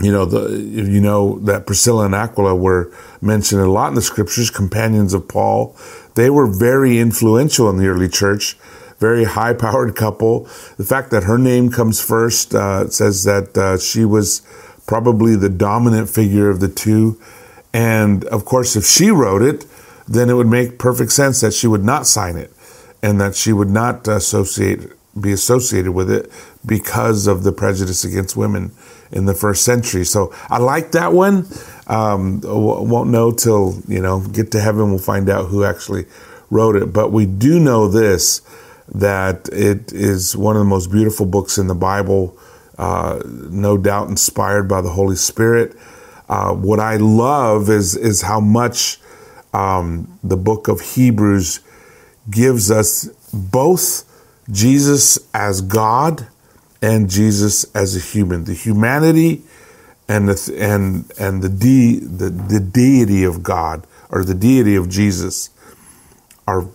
you 0.00 0.12
know, 0.12 0.24
the, 0.24 0.56
you 0.56 1.00
know 1.00 1.40
that 1.40 1.66
Priscilla 1.66 2.04
and 2.04 2.14
Aquila 2.14 2.54
were 2.54 2.92
mentioned 3.20 3.60
a 3.60 3.68
lot 3.68 3.88
in 3.88 3.94
the 3.96 4.02
scriptures, 4.02 4.50
companions 4.50 5.14
of 5.14 5.26
Paul. 5.26 5.76
They 6.14 6.30
were 6.30 6.46
very 6.46 7.00
influential 7.00 7.68
in 7.70 7.76
the 7.76 7.88
early 7.88 8.08
church, 8.08 8.56
very 9.02 9.24
high 9.24 9.52
powered 9.52 9.96
couple. 9.96 10.44
The 10.76 10.84
fact 10.84 11.10
that 11.10 11.24
her 11.24 11.36
name 11.36 11.70
comes 11.70 12.00
first 12.00 12.54
uh, 12.54 12.88
says 12.88 13.24
that 13.24 13.58
uh, 13.58 13.76
she 13.78 14.04
was 14.04 14.42
probably 14.86 15.34
the 15.34 15.48
dominant 15.48 16.08
figure 16.08 16.48
of 16.48 16.60
the 16.60 16.68
two. 16.68 17.20
And 17.74 18.24
of 18.26 18.44
course, 18.44 18.76
if 18.76 18.84
she 18.84 19.10
wrote 19.10 19.42
it, 19.42 19.66
then 20.06 20.30
it 20.30 20.34
would 20.34 20.46
make 20.46 20.78
perfect 20.78 21.10
sense 21.12 21.40
that 21.40 21.52
she 21.52 21.66
would 21.66 21.84
not 21.84 22.06
sign 22.06 22.36
it 22.36 22.52
and 23.02 23.20
that 23.20 23.34
she 23.34 23.52
would 23.52 23.70
not 23.70 24.06
associate 24.06 24.80
be 25.20 25.32
associated 25.32 25.92
with 25.92 26.10
it 26.10 26.32
because 26.64 27.26
of 27.26 27.42
the 27.42 27.52
prejudice 27.52 28.02
against 28.02 28.34
women 28.34 28.72
in 29.10 29.26
the 29.26 29.34
first 29.34 29.62
century. 29.62 30.04
So 30.04 30.32
I 30.48 30.56
like 30.56 30.92
that 30.92 31.12
one. 31.12 31.46
Um, 31.86 32.40
won't 32.42 33.10
know 33.10 33.30
till 33.30 33.82
you 33.88 34.00
know 34.00 34.20
get 34.20 34.52
to 34.52 34.60
heaven. 34.60 34.90
We'll 34.90 34.98
find 35.14 35.28
out 35.28 35.48
who 35.48 35.64
actually 35.64 36.06
wrote 36.50 36.76
it. 36.76 36.92
But 36.92 37.12
we 37.12 37.26
do 37.26 37.58
know 37.58 37.88
this 37.88 38.40
that 38.94 39.48
it 39.52 39.92
is 39.92 40.36
one 40.36 40.56
of 40.56 40.60
the 40.60 40.68
most 40.68 40.90
beautiful 40.90 41.26
books 41.26 41.58
in 41.58 41.66
the 41.66 41.74
Bible. 41.74 42.36
Uh, 42.78 43.20
no 43.50 43.76
doubt 43.76 44.08
inspired 44.08 44.68
by 44.68 44.80
the 44.80 44.90
Holy 44.90 45.16
Spirit. 45.16 45.76
Uh, 46.28 46.54
what 46.54 46.80
I 46.80 46.96
love 46.96 47.68
is 47.68 47.94
is 47.94 48.22
how 48.22 48.40
much 48.40 48.98
um, 49.52 50.18
the 50.22 50.36
book 50.36 50.68
of 50.68 50.80
Hebrews 50.80 51.60
gives 52.30 52.70
us 52.70 53.08
both 53.32 54.04
Jesus 54.50 55.18
as 55.34 55.60
God 55.60 56.26
and 56.80 57.08
Jesus 57.08 57.64
as 57.74 57.96
a 57.96 58.00
human. 58.00 58.44
The 58.44 58.54
humanity 58.54 59.42
and 60.08 60.28
the 60.28 60.56
and 60.58 61.10
and 61.18 61.42
the 61.42 61.48
de, 61.48 61.98
the, 61.98 62.30
the 62.30 62.60
deity 62.60 63.24
of 63.24 63.42
God 63.42 63.86
or 64.10 64.24
the 64.24 64.34
deity 64.34 64.74
of 64.74 64.88
Jesus 64.88 65.50
are 66.46 66.66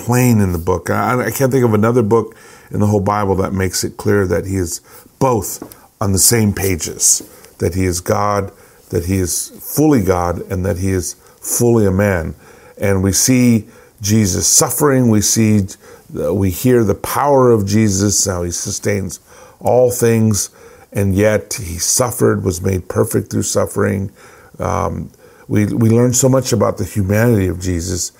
plain 0.00 0.40
in 0.40 0.52
the 0.52 0.58
book. 0.58 0.90
I, 0.90 1.26
I 1.26 1.30
can't 1.30 1.52
think 1.52 1.64
of 1.64 1.74
another 1.74 2.02
book 2.02 2.34
in 2.70 2.80
the 2.80 2.86
whole 2.86 3.00
Bible 3.00 3.36
that 3.36 3.52
makes 3.52 3.84
it 3.84 3.96
clear 3.96 4.26
that 4.26 4.46
he 4.46 4.56
is 4.56 4.80
both 5.18 5.62
on 6.00 6.12
the 6.12 6.18
same 6.18 6.54
pages, 6.54 7.22
that 7.58 7.74
he 7.74 7.84
is 7.84 8.00
God, 8.00 8.52
that 8.88 9.04
he 9.04 9.18
is 9.18 9.50
fully 9.60 10.02
God, 10.02 10.40
and 10.50 10.64
that 10.64 10.78
he 10.78 10.90
is 10.90 11.14
fully 11.40 11.86
a 11.86 11.90
man. 11.90 12.34
And 12.78 13.02
we 13.02 13.12
see 13.12 13.68
Jesus 14.00 14.46
suffering. 14.46 15.10
We 15.10 15.20
see, 15.20 15.66
we 16.12 16.50
hear 16.50 16.82
the 16.82 16.94
power 16.94 17.50
of 17.50 17.66
Jesus, 17.66 18.24
how 18.24 18.42
he 18.42 18.50
sustains 18.50 19.20
all 19.60 19.90
things, 19.90 20.50
and 20.92 21.14
yet 21.14 21.54
he 21.54 21.78
suffered, 21.78 22.42
was 22.42 22.62
made 22.62 22.88
perfect 22.88 23.30
through 23.30 23.42
suffering. 23.42 24.10
Um, 24.58 25.10
we, 25.48 25.66
we 25.66 25.90
learn 25.90 26.14
so 26.14 26.28
much 26.28 26.52
about 26.52 26.78
the 26.78 26.84
humanity 26.84 27.46
of 27.46 27.60
Jesus 27.60 28.12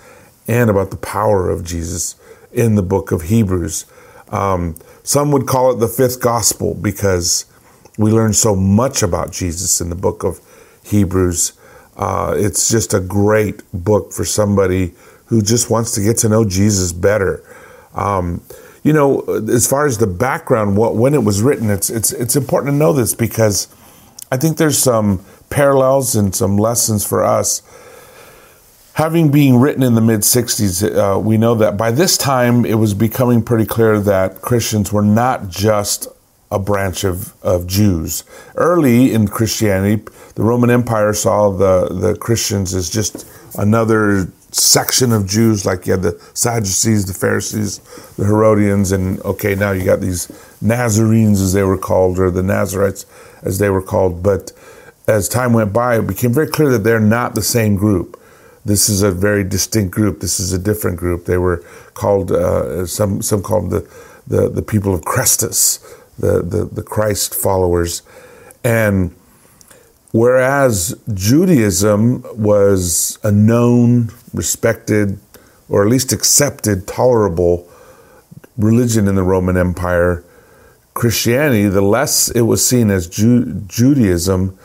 and 0.46 0.70
about 0.70 0.90
the 0.90 0.96
power 0.96 1.50
of 1.50 1.64
Jesus 1.64 2.16
in 2.52 2.74
the 2.74 2.82
book 2.82 3.12
of 3.12 3.22
Hebrews. 3.22 3.86
Um, 4.30 4.76
some 5.02 5.32
would 5.32 5.46
call 5.46 5.72
it 5.72 5.76
the 5.76 5.88
fifth 5.88 6.20
gospel 6.20 6.74
because 6.74 7.46
we 7.98 8.10
learn 8.10 8.32
so 8.32 8.54
much 8.54 9.02
about 9.02 9.32
Jesus 9.32 9.80
in 9.80 9.90
the 9.90 9.96
book 9.96 10.24
of 10.24 10.40
Hebrews. 10.84 11.52
Uh, 11.96 12.34
it's 12.36 12.68
just 12.68 12.94
a 12.94 13.00
great 13.00 13.62
book 13.72 14.12
for 14.12 14.24
somebody 14.24 14.92
who 15.26 15.42
just 15.42 15.70
wants 15.70 15.92
to 15.92 16.02
get 16.02 16.18
to 16.18 16.28
know 16.28 16.44
Jesus 16.44 16.92
better. 16.92 17.44
Um, 17.94 18.42
you 18.82 18.92
know, 18.92 19.20
as 19.48 19.66
far 19.66 19.86
as 19.86 19.98
the 19.98 20.06
background, 20.06 20.76
what, 20.76 20.96
when 20.96 21.14
it 21.14 21.22
was 21.22 21.42
written, 21.42 21.68
it's 21.70 21.90
it's 21.90 22.12
it's 22.12 22.36
important 22.36 22.72
to 22.72 22.76
know 22.78 22.92
this 22.92 23.14
because 23.14 23.68
I 24.32 24.38
think 24.38 24.56
there's 24.56 24.78
some 24.78 25.24
parallels 25.50 26.16
and 26.16 26.34
some 26.34 26.56
lessons 26.56 27.06
for 27.06 27.22
us. 27.22 27.62
Having 29.00 29.30
been 29.30 29.58
written 29.58 29.82
in 29.82 29.94
the 29.94 30.02
mid 30.02 30.20
60s, 30.20 30.84
uh, 30.84 31.18
we 31.18 31.38
know 31.38 31.54
that 31.54 31.78
by 31.78 31.90
this 31.90 32.18
time 32.18 32.66
it 32.66 32.74
was 32.74 32.92
becoming 32.92 33.42
pretty 33.42 33.64
clear 33.64 33.98
that 33.98 34.42
Christians 34.42 34.92
were 34.92 35.00
not 35.00 35.48
just 35.48 36.06
a 36.50 36.58
branch 36.58 37.02
of, 37.02 37.32
of 37.42 37.66
Jews. 37.66 38.24
Early 38.56 39.14
in 39.14 39.26
Christianity, 39.26 40.04
the 40.34 40.42
Roman 40.42 40.68
Empire 40.68 41.14
saw 41.14 41.48
the, 41.48 41.88
the 41.88 42.14
Christians 42.14 42.74
as 42.74 42.90
just 42.90 43.26
another 43.58 44.30
section 44.50 45.14
of 45.14 45.26
Jews, 45.26 45.64
like 45.64 45.86
you 45.86 45.92
had 45.92 46.02
the 46.02 46.20
Sadducees, 46.34 47.06
the 47.06 47.14
Pharisees, 47.14 47.78
the 48.18 48.26
Herodians, 48.26 48.92
and 48.92 49.18
okay, 49.20 49.54
now 49.54 49.70
you 49.70 49.82
got 49.82 50.02
these 50.02 50.28
Nazarenes, 50.60 51.40
as 51.40 51.54
they 51.54 51.62
were 51.62 51.78
called, 51.78 52.18
or 52.18 52.30
the 52.30 52.42
Nazarites, 52.42 53.06
as 53.44 53.60
they 53.60 53.70
were 53.70 53.80
called. 53.80 54.22
But 54.22 54.52
as 55.08 55.26
time 55.26 55.54
went 55.54 55.72
by, 55.72 55.96
it 55.96 56.06
became 56.06 56.34
very 56.34 56.48
clear 56.48 56.68
that 56.72 56.84
they're 56.84 57.00
not 57.00 57.34
the 57.34 57.42
same 57.42 57.76
group. 57.76 58.19
This 58.64 58.88
is 58.88 59.02
a 59.02 59.10
very 59.10 59.44
distinct 59.44 59.92
group. 59.92 60.20
This 60.20 60.38
is 60.38 60.52
a 60.52 60.58
different 60.58 60.98
group. 60.98 61.24
They 61.24 61.38
were 61.38 61.64
called 61.94 62.30
uh, 62.32 62.86
some 62.86 63.22
some 63.22 63.42
called 63.42 63.70
the, 63.70 63.88
the 64.26 64.48
the 64.48 64.62
people 64.62 64.94
of 64.94 65.02
Christus, 65.04 65.78
the 66.18 66.42
the, 66.42 66.64
the 66.64 66.82
Christ 66.82 67.34
followers, 67.34 68.02
and 68.62 69.14
Whereas 70.12 70.96
Judaism 71.14 72.24
was 72.36 73.18
a 73.22 73.30
known, 73.30 74.10
respected, 74.34 75.20
or 75.68 75.84
at 75.84 75.88
least 75.88 76.12
accepted, 76.12 76.88
tolerable 76.88 77.68
religion 78.58 79.06
in 79.06 79.14
the 79.14 79.22
Roman 79.22 79.56
Empire, 79.56 80.24
Christianity, 80.94 81.68
the 81.68 81.80
less 81.80 82.28
it 82.28 82.40
was 82.42 82.66
seen 82.66 82.90
as 82.90 83.08
Ju- 83.08 83.62
Judaism, 83.68 84.58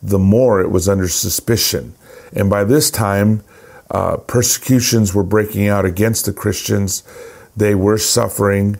the 0.00 0.20
more 0.20 0.60
it 0.60 0.70
was 0.70 0.88
under 0.88 1.08
suspicion. 1.08 1.94
And 2.32 2.48
by 2.48 2.64
this 2.64 2.90
time, 2.90 3.42
uh, 3.90 4.18
persecutions 4.18 5.14
were 5.14 5.24
breaking 5.24 5.66
out 5.68 5.84
against 5.84 6.26
the 6.26 6.32
Christians. 6.32 7.02
They 7.56 7.74
were 7.74 7.98
suffering, 7.98 8.78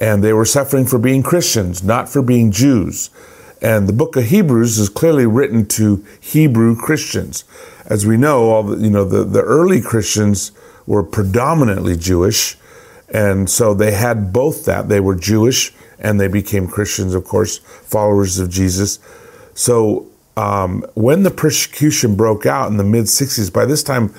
and 0.00 0.22
they 0.22 0.32
were 0.32 0.44
suffering 0.44 0.86
for 0.86 0.98
being 0.98 1.22
Christians, 1.22 1.82
not 1.82 2.08
for 2.08 2.22
being 2.22 2.50
Jews. 2.50 3.10
And 3.60 3.88
the 3.88 3.92
book 3.92 4.16
of 4.16 4.26
Hebrews 4.26 4.78
is 4.78 4.88
clearly 4.88 5.26
written 5.26 5.66
to 5.66 6.04
Hebrew 6.20 6.76
Christians. 6.76 7.44
As 7.86 8.06
we 8.06 8.16
know, 8.16 8.50
all 8.50 8.62
the, 8.62 8.76
you 8.76 8.90
know, 8.90 9.04
the, 9.04 9.24
the 9.24 9.42
early 9.42 9.80
Christians 9.80 10.52
were 10.86 11.02
predominantly 11.02 11.96
Jewish. 11.96 12.56
And 13.08 13.48
so 13.48 13.74
they 13.74 13.92
had 13.92 14.32
both 14.32 14.64
that. 14.66 14.88
They 14.88 15.00
were 15.00 15.14
Jewish 15.14 15.72
and 15.98 16.20
they 16.20 16.28
became 16.28 16.68
Christians, 16.68 17.14
of 17.14 17.24
course, 17.24 17.58
followers 17.58 18.38
of 18.38 18.50
Jesus. 18.50 18.98
So 19.54 20.07
um, 20.38 20.86
when 20.94 21.24
the 21.24 21.32
persecution 21.32 22.14
broke 22.14 22.46
out 22.46 22.70
in 22.70 22.76
the 22.76 22.84
mid 22.84 23.06
60s, 23.06 23.52
by 23.52 23.66
this 23.66 23.82
time, 23.82 24.14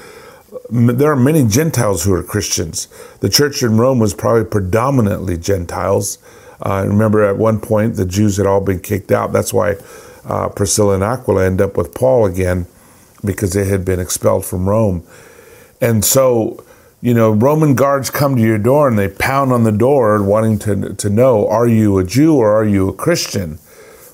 there 0.69 1.09
are 1.09 1.15
many 1.15 1.47
Gentiles 1.47 2.03
who 2.03 2.13
are 2.13 2.21
Christians. 2.21 2.89
The 3.21 3.29
church 3.29 3.63
in 3.63 3.77
Rome 3.77 3.99
was 3.99 4.13
probably 4.13 4.43
predominantly 4.43 5.37
Gentiles. 5.37 6.17
Uh, 6.61 6.83
remember, 6.85 7.23
at 7.23 7.37
one 7.37 7.61
point, 7.61 7.95
the 7.95 8.05
Jews 8.05 8.35
had 8.35 8.45
all 8.45 8.59
been 8.59 8.81
kicked 8.81 9.13
out. 9.13 9.31
That's 9.31 9.53
why 9.53 9.77
uh, 10.25 10.49
Priscilla 10.49 10.95
and 10.95 11.03
Aquila 11.03 11.45
end 11.45 11.61
up 11.61 11.77
with 11.77 11.95
Paul 11.95 12.25
again, 12.25 12.67
because 13.23 13.53
they 13.53 13.65
had 13.65 13.85
been 13.85 14.01
expelled 14.01 14.45
from 14.45 14.67
Rome. 14.67 15.07
And 15.79 16.03
so, 16.03 16.65
you 17.01 17.13
know, 17.13 17.31
Roman 17.31 17.75
guards 17.75 18.09
come 18.09 18.35
to 18.35 18.41
your 18.41 18.57
door 18.57 18.89
and 18.89 18.99
they 18.99 19.07
pound 19.07 19.53
on 19.53 19.63
the 19.63 19.71
door 19.71 20.21
wanting 20.21 20.59
to, 20.59 20.95
to 20.95 21.09
know, 21.09 21.47
are 21.47 21.67
you 21.67 21.97
a 21.97 22.03
Jew 22.03 22.35
or 22.35 22.51
are 22.51 22.65
you 22.65 22.89
a 22.89 22.93
Christian? 22.93 23.57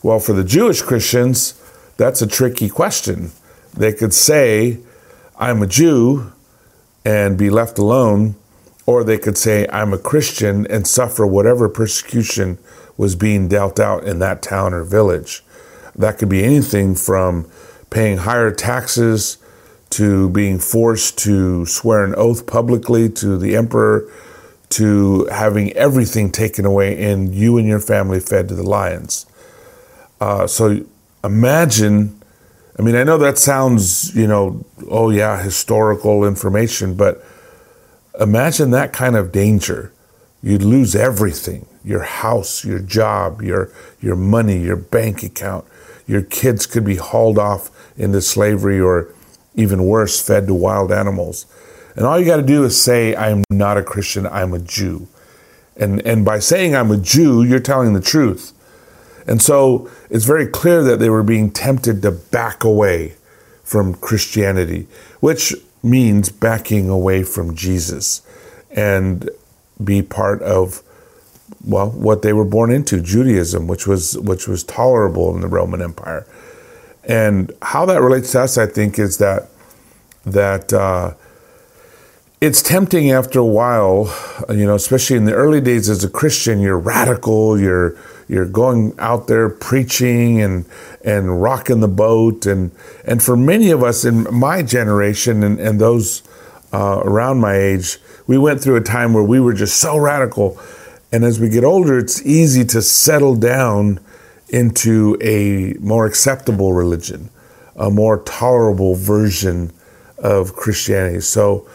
Well, 0.04 0.20
for 0.20 0.34
the 0.34 0.44
Jewish 0.44 0.84
Christians, 0.84 1.60
that's 1.98 2.22
a 2.22 2.28
tricky 2.28 2.70
question. 2.70 3.32
They 3.74 3.94
could 3.94 4.14
say, 4.14 4.80
I'm 5.38 5.62
a 5.62 5.68
Jew 5.68 6.32
and 7.04 7.38
be 7.38 7.50
left 7.50 7.78
alone 7.78 8.36
or 8.86 9.04
they 9.04 9.18
could 9.18 9.38
say, 9.38 9.68
I'm 9.72 9.94
a 9.94 9.98
Christian 9.98 10.68
and 10.68 10.88
suffer 10.88 11.26
whatever 11.26 11.68
persecution 11.70 12.58
was 12.98 13.16
being 13.16 13.48
dealt 13.48 13.80
out 13.80 14.04
in 14.04 14.20
that 14.20 14.42
town 14.42 14.74
or 14.74 14.84
village. 14.84 15.44
That 15.96 16.18
could 16.18 16.30
be 16.30 16.44
anything 16.44 16.96
from 16.96 17.50
paying 17.90 18.20
higher 18.20 18.52
taxes 18.52 19.38
to 19.92 20.30
being 20.30 20.60
forced 20.60 21.18
to 21.20 21.66
swear 21.66 22.04
an 22.04 22.14
oath 22.16 22.46
publicly 22.46 23.10
to 23.10 23.38
the 23.38 23.56
emperor 23.56 24.12
to 24.70 25.26
having 25.26 25.72
everything 25.74 26.32
taken 26.32 26.66
away 26.66 27.02
and 27.02 27.34
you 27.34 27.58
and 27.58 27.68
your 27.68 27.80
family 27.80 28.20
fed 28.20 28.50
to 28.50 28.56
the 28.56 28.64
lions. 28.64 29.26
Uh, 30.20 30.48
so 30.48 30.86
imagine, 31.26 32.22
I 32.78 32.82
mean, 32.82 32.96
I 32.96 33.04
know 33.04 33.18
that 33.18 33.38
sounds, 33.38 34.16
you 34.16 34.28
know, 34.28 34.66
oh 34.90 35.10
yeah, 35.10 35.42
historical 35.42 36.26
information, 36.26 36.96
but 36.96 37.24
Imagine 38.20 38.72
that 38.72 38.94
kind 38.94 39.16
of 39.16 39.32
danger. 39.32 39.92
You'd 40.42 40.64
lose 40.64 40.96
everything 40.96 41.68
your 41.84 42.02
house, 42.02 42.66
your 42.66 42.80
job, 42.80 43.44
your, 43.44 43.72
your 44.02 44.16
money, 44.16 44.58
your 44.58 44.76
bank 44.76 45.22
account. 45.22 45.64
Your 46.08 46.24
kids 46.24 46.66
could 46.66 46.84
be 46.84 46.96
hauled 46.96 47.38
off 47.38 47.70
into 47.96 48.22
slavery 48.22 48.80
or 48.80 49.14
even 49.54 49.86
worse, 49.86 50.20
fed 50.20 50.48
to 50.48 50.54
wild 50.56 50.92
animals. 50.92 51.46
And 51.96 52.08
all 52.08 52.20
you 52.20 52.26
got 52.26 52.38
to 52.38 52.42
do 52.42 52.64
is 52.64 52.82
say, 52.82 53.16
I'm 53.16 53.44
not 53.52 53.78
a 53.78 53.84
Christian, 53.84 54.26
I'm 54.26 54.52
a 54.52 54.60
Jew. 54.60 55.08
And, 55.78 56.02
and 56.08 56.26
by 56.26 56.40
saying 56.40 56.76
I'm 56.76 56.90
a 56.90 56.98
Jew, 56.98 57.44
you're 57.44 57.60
telling 57.60 57.94
the 57.94 58.02
truth. 58.02 58.52
And 59.28 59.42
so 59.42 59.90
it's 60.10 60.26
very 60.26 60.48
clear 60.48 60.84
that 60.84 61.00
they 61.00 61.10
were 61.10 61.24
being 61.24 61.52
tempted 61.52 62.02
to 62.04 62.12
back 62.12 62.64
away 62.64 63.16
from 63.64 63.96
Christianity, 63.96 64.88
which 65.20 65.54
means 65.82 66.30
backing 66.30 66.90
away 66.90 67.24
from 67.24 67.56
Jesus 67.56 68.22
and 68.72 69.30
be 69.84 70.02
part 70.02 70.42
of 70.42 70.82
well 71.64 71.90
what 71.90 72.22
they 72.22 72.34
were 72.34 72.46
born 72.46 72.72
into 72.72 73.02
Judaism 73.02 73.68
which 73.68 73.86
was 73.86 74.18
which 74.20 74.48
was 74.48 74.64
tolerable 74.64 75.34
in 75.36 75.42
the 75.42 75.48
Roman 75.48 75.82
Empire. 75.82 76.26
And 77.04 77.52
how 77.62 77.86
that 77.86 78.02
relates 78.02 78.32
to 78.32 78.42
us 78.42 78.58
I 78.58 78.66
think 78.66 78.98
is 78.98 79.18
that 79.20 79.50
that 80.26 80.74
uh, 80.74 81.14
it's 82.42 82.62
tempting 82.62 83.12
after 83.12 83.40
a 83.40 83.46
while 83.46 84.14
you 84.50 84.66
know 84.66 84.76
especially 84.76 85.18
in 85.18 85.26
the 85.26 85.34
early 85.34 85.62
days 85.62 85.90
as 85.90 86.04
a 86.04 86.10
Christian 86.10 86.60
you're 86.60 86.80
radical 86.80 87.60
you're 87.60 87.98
you're 88.28 88.46
going 88.46 88.94
out 88.98 89.28
there 89.28 89.50
preaching 89.50 90.42
and 90.42 90.66
and 91.04 91.42
rocking 91.42 91.80
the 91.80 91.88
boat. 91.88 92.46
And 92.46 92.72
and 93.06 93.22
for 93.22 93.38
many 93.38 93.72
of 93.72 93.84
us 93.84 94.06
in 94.06 94.28
my 94.34 94.62
generation 94.62 95.44
and, 95.44 95.60
and 95.60 95.80
those 95.80 96.24
uh, 96.74 97.02
around 97.04 97.40
my 97.40 97.56
age 97.56 98.00
we 98.28 98.38
went 98.38 98.62
through 98.62 98.76
a 98.76 98.82
time 98.82 99.14
where 99.14 99.24
we 99.24 99.40
were 99.40 99.54
just 99.54 99.78
so 99.78 99.98
radical. 99.98 100.60
And 101.12 101.24
as 101.24 101.40
we 101.40 101.50
get 101.50 101.64
older 101.64 102.00
it's 102.00 102.26
easy 102.26 102.66
to 102.66 102.82
settle 102.82 103.36
down 103.36 104.00
into 104.50 105.18
a 105.22 105.74
more 105.80 106.06
acceptable 106.06 106.74
religion 106.74 107.30
a 107.76 107.90
more 107.90 108.24
tolerable 108.24 108.96
version 108.96 109.72
of 110.18 110.56
christianity. 110.56 111.20
So 111.20 111.68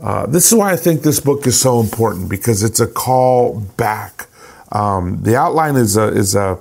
uh, 0.00 0.26
this 0.26 0.52
is 0.52 0.56
why 0.56 0.72
I 0.72 0.76
think 0.76 1.02
this 1.02 1.20
book 1.20 1.46
is 1.46 1.60
so 1.60 1.80
important 1.80 2.28
because 2.28 2.62
it's 2.62 2.80
a 2.80 2.86
call 2.86 3.60
back 3.76 4.27
um, 4.72 5.22
the 5.22 5.36
outline 5.36 5.76
is 5.76 5.96
a, 5.96 6.08
is 6.08 6.34
a 6.34 6.58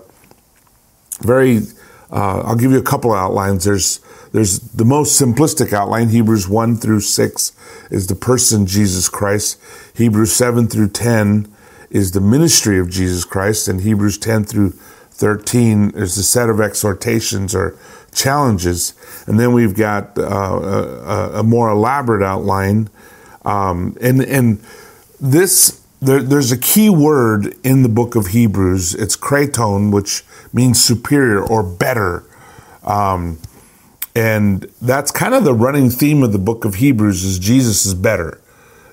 very, 1.19 1.59
uh, 2.11 2.41
I'll 2.41 2.55
give 2.55 2.71
you 2.71 2.79
a 2.79 2.83
couple 2.83 3.11
of 3.11 3.17
outlines. 3.17 3.65
There's, 3.65 3.99
there's 4.31 4.59
the 4.59 4.85
most 4.85 5.19
simplistic 5.19 5.73
outline, 5.73 6.09
Hebrews 6.09 6.47
1 6.47 6.77
through 6.77 7.01
6 7.01 7.51
is 7.89 8.07
the 8.07 8.15
person 8.15 8.65
Jesus 8.65 9.09
Christ. 9.09 9.59
Hebrews 9.95 10.33
7 10.33 10.67
through 10.67 10.89
10 10.89 11.53
is 11.89 12.11
the 12.11 12.21
ministry 12.21 12.79
of 12.79 12.89
Jesus 12.89 13.25
Christ. 13.25 13.67
And 13.67 13.81
Hebrews 13.81 14.17
10 14.17 14.45
through 14.45 14.71
13 15.11 15.91
is 15.95 16.17
a 16.17 16.23
set 16.23 16.49
of 16.49 16.59
exhortations 16.59 17.55
or 17.55 17.77
challenges. 18.13 18.93
And 19.25 19.39
then 19.39 19.53
we've 19.53 19.75
got 19.75 20.17
uh, 20.17 20.23
a, 20.23 21.39
a, 21.39 21.43
more 21.43 21.69
elaborate 21.69 22.23
outline. 22.23 22.89
Um, 23.45 23.97
and, 24.01 24.21
and 24.21 24.63
this 25.19 25.81
there, 26.01 26.21
there's 26.21 26.51
a 26.51 26.57
key 26.57 26.89
word 26.89 27.55
in 27.63 27.83
the 27.83 27.89
book 27.89 28.15
of 28.15 28.27
Hebrews. 28.27 28.93
It's 28.95 29.15
kraton, 29.15 29.91
which 29.91 30.23
means 30.53 30.83
superior 30.83 31.41
or 31.41 31.63
better. 31.63 32.23
Um, 32.83 33.39
and 34.15 34.63
that's 34.81 35.11
kind 35.11 35.33
of 35.33 35.43
the 35.43 35.53
running 35.53 35.89
theme 35.89 36.23
of 36.23 36.31
the 36.31 36.39
book 36.39 36.65
of 36.65 36.75
Hebrews 36.75 37.23
is 37.23 37.39
Jesus 37.39 37.85
is 37.85 37.93
better. 37.93 38.41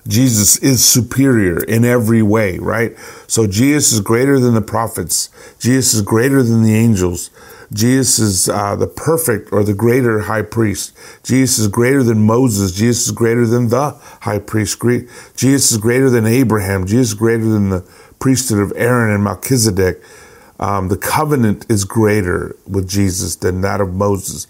Jesus 0.07 0.57
is 0.57 0.85
superior 0.85 1.63
in 1.63 1.83
every 1.83 2.21
way, 2.21 2.59
right? 2.59 2.95
So 3.25 3.47
Jesus 3.47 3.91
is 3.91 4.01
greater 4.01 4.39
than 4.39 4.53
the 4.53 4.61
prophets. 4.61 5.29
Jesus 5.59 5.95
is 5.95 6.01
greater 6.03 6.43
than 6.43 6.61
the 6.61 6.75
angels. 6.75 7.31
Jesus 7.73 8.19
is 8.19 8.49
uh, 8.49 8.75
the 8.75 8.87
perfect 8.87 9.51
or 9.51 9.63
the 9.63 9.73
greater 9.73 10.21
high 10.21 10.41
priest. 10.43 10.95
Jesus 11.23 11.59
is 11.59 11.67
greater 11.67 12.03
than 12.03 12.25
Moses. 12.25 12.71
Jesus 12.71 13.07
is 13.07 13.11
greater 13.11 13.45
than 13.45 13.69
the 13.69 13.91
high 14.21 14.39
priest. 14.39 14.81
Jesus 15.35 15.71
is 15.71 15.77
greater 15.77 16.09
than 16.09 16.25
Abraham. 16.25 16.85
Jesus 16.85 17.09
is 17.09 17.13
greater 17.13 17.45
than 17.45 17.69
the 17.69 17.81
priesthood 18.19 18.59
of 18.59 18.73
Aaron 18.75 19.13
and 19.13 19.23
Melchizedek. 19.23 20.01
Um, 20.59 20.87
the 20.87 20.97
covenant 20.97 21.65
is 21.69 21.83
greater 21.83 22.55
with 22.67 22.87
Jesus 22.87 23.35
than 23.35 23.61
that 23.61 23.81
of 23.81 23.93
Moses. 23.93 24.47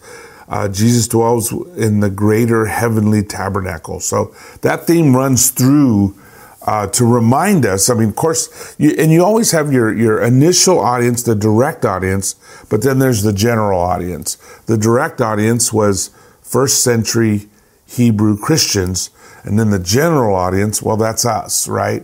Uh, 0.48 0.68
Jesus 0.68 1.08
dwells 1.08 1.52
in 1.76 2.02
the 2.02 2.10
greater 2.10 2.68
heavenly 2.68 3.24
tabernacle. 3.24 4.00
So 4.00 4.36
that 4.62 4.86
theme 4.86 5.16
runs 5.16 5.50
through 5.50 6.16
uh, 6.66 6.88
to 6.88 7.06
remind 7.06 7.66
us. 7.66 7.90
I 7.90 7.94
mean, 7.94 8.10
of 8.10 8.16
course, 8.16 8.76
you, 8.78 8.96
and 8.98 9.12
you 9.12 9.24
always 9.24 9.52
have 9.52 9.72
your, 9.72 9.96
your 9.96 10.22
initial 10.22 10.80
audience, 10.80 11.24
the 11.24 11.36
direct 11.36 11.86
audience, 11.86 12.36
but 12.70 12.82
then 12.82 13.00
there's 13.00 13.22
the 13.22 13.34
general 13.34 13.80
audience. 13.80 14.36
The 14.66 14.78
direct 14.78 15.22
audience 15.22 15.72
was 15.72 16.10
first 16.42 16.84
century 16.84 17.48
Hebrew 17.88 18.38
Christians, 18.38 19.12
and 19.44 19.60
then 19.60 19.70
the 19.70 19.80
general 19.80 20.36
audience, 20.36 20.82
well, 20.82 20.98
that's 20.98 21.24
us, 21.24 21.68
right? 21.68 22.04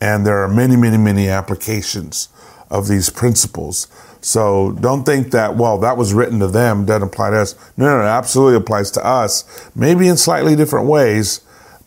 And 0.00 0.24
there 0.24 0.38
are 0.38 0.48
many, 0.48 0.76
many, 0.76 0.98
many 0.98 1.28
applications 1.28 2.28
of 2.70 2.86
these 2.86 3.10
principles. 3.10 3.88
So 4.20 4.72
don't 4.72 5.04
think 5.04 5.32
that, 5.32 5.56
well, 5.56 5.78
that 5.78 5.96
was 5.96 6.14
written 6.14 6.38
to 6.40 6.48
them, 6.48 6.84
doesn't 6.84 7.08
apply 7.08 7.30
to 7.30 7.38
us. 7.38 7.54
No, 7.76 7.86
no, 7.86 8.02
it 8.02 8.08
absolutely 8.08 8.56
applies 8.56 8.90
to 8.92 9.04
us, 9.04 9.70
maybe 9.74 10.06
in 10.06 10.16
slightly 10.16 10.54
different 10.54 10.86
ways, 10.86 11.40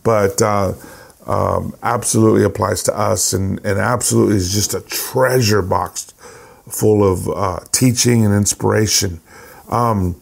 but 0.03 0.41
uh, 0.41 0.73
um, 1.29 1.75
absolutely 1.83 2.43
applies 2.43 2.81
to 2.83 2.97
us 2.97 3.33
and, 3.33 3.63
and 3.63 3.77
absolutely 3.77 4.35
is 4.35 4.51
just 4.51 4.73
a 4.73 4.81
treasure 4.81 5.61
box 5.61 6.11
full 6.67 7.03
of 7.03 7.29
uh, 7.29 7.59
teaching 7.71 8.25
and 8.25 8.33
inspiration. 8.33 9.21
Um, 9.69 10.19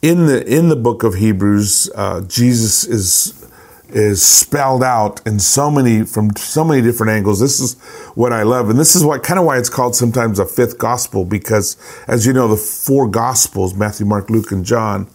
in 0.00 0.24
the 0.24 0.42
in 0.46 0.70
the 0.70 0.76
book 0.76 1.02
of 1.02 1.16
Hebrews, 1.16 1.90
uh, 1.94 2.22
Jesus 2.22 2.86
is 2.86 3.46
is 3.90 4.22
spelled 4.22 4.82
out 4.82 5.20
in 5.26 5.38
so 5.38 5.70
many 5.70 6.04
from 6.06 6.34
so 6.34 6.64
many 6.64 6.80
different 6.80 7.10
angles. 7.10 7.38
This 7.38 7.60
is 7.60 7.78
what 8.14 8.32
I 8.32 8.42
love, 8.42 8.70
and 8.70 8.78
this 8.78 8.96
is 8.96 9.04
what 9.04 9.22
kind 9.22 9.38
of 9.38 9.44
why 9.44 9.58
it's 9.58 9.68
called 9.68 9.94
sometimes 9.94 10.38
a 10.38 10.46
fifth 10.46 10.78
gospel 10.78 11.26
because, 11.26 11.76
as 12.08 12.24
you 12.24 12.32
know, 12.32 12.48
the 12.48 12.56
four 12.56 13.06
gospels 13.06 13.74
Matthew, 13.74 14.06
Mark, 14.06 14.30
Luke, 14.30 14.50
and 14.50 14.64
John 14.64 15.10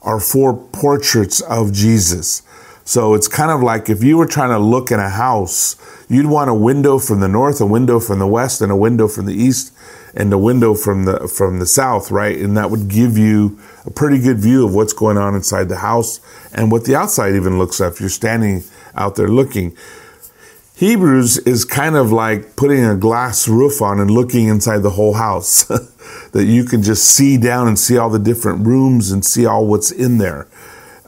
are 0.00 0.18
four 0.18 0.56
portraits 0.56 1.42
of 1.42 1.74
Jesus. 1.74 2.40
So 2.90 3.14
it's 3.14 3.28
kind 3.28 3.52
of 3.52 3.62
like 3.62 3.88
if 3.88 4.02
you 4.02 4.18
were 4.18 4.26
trying 4.26 4.50
to 4.50 4.58
look 4.58 4.90
in 4.90 4.98
a 4.98 5.10
house, 5.10 5.76
you'd 6.08 6.26
want 6.26 6.50
a 6.50 6.54
window 6.54 6.98
from 6.98 7.20
the 7.20 7.28
north, 7.28 7.60
a 7.60 7.64
window 7.64 8.00
from 8.00 8.18
the 8.18 8.26
west, 8.26 8.60
and 8.60 8.72
a 8.72 8.74
window 8.74 9.06
from 9.06 9.26
the 9.26 9.32
east, 9.32 9.72
and 10.12 10.32
a 10.32 10.36
window 10.36 10.74
from 10.74 11.04
the 11.04 11.28
from 11.28 11.60
the 11.60 11.66
south, 11.66 12.10
right? 12.10 12.36
And 12.36 12.56
that 12.56 12.68
would 12.68 12.88
give 12.88 13.16
you 13.16 13.60
a 13.86 13.92
pretty 13.92 14.18
good 14.18 14.40
view 14.40 14.66
of 14.66 14.74
what's 14.74 14.92
going 14.92 15.18
on 15.18 15.36
inside 15.36 15.68
the 15.68 15.76
house 15.76 16.18
and 16.52 16.72
what 16.72 16.84
the 16.84 16.96
outside 16.96 17.36
even 17.36 17.60
looks 17.60 17.78
like 17.78 17.92
if 17.92 18.00
you're 18.00 18.08
standing 18.08 18.64
out 18.96 19.14
there 19.14 19.28
looking. 19.28 19.76
Hebrews 20.74 21.38
is 21.38 21.64
kind 21.64 21.94
of 21.94 22.10
like 22.10 22.56
putting 22.56 22.84
a 22.84 22.96
glass 22.96 23.46
roof 23.46 23.80
on 23.80 24.00
and 24.00 24.10
looking 24.10 24.48
inside 24.48 24.78
the 24.78 24.90
whole 24.90 25.14
house 25.14 25.62
that 26.32 26.46
you 26.46 26.64
can 26.64 26.82
just 26.82 27.04
see 27.04 27.38
down 27.38 27.68
and 27.68 27.78
see 27.78 27.96
all 27.96 28.10
the 28.10 28.18
different 28.18 28.66
rooms 28.66 29.12
and 29.12 29.24
see 29.24 29.46
all 29.46 29.64
what's 29.64 29.92
in 29.92 30.18
there. 30.18 30.48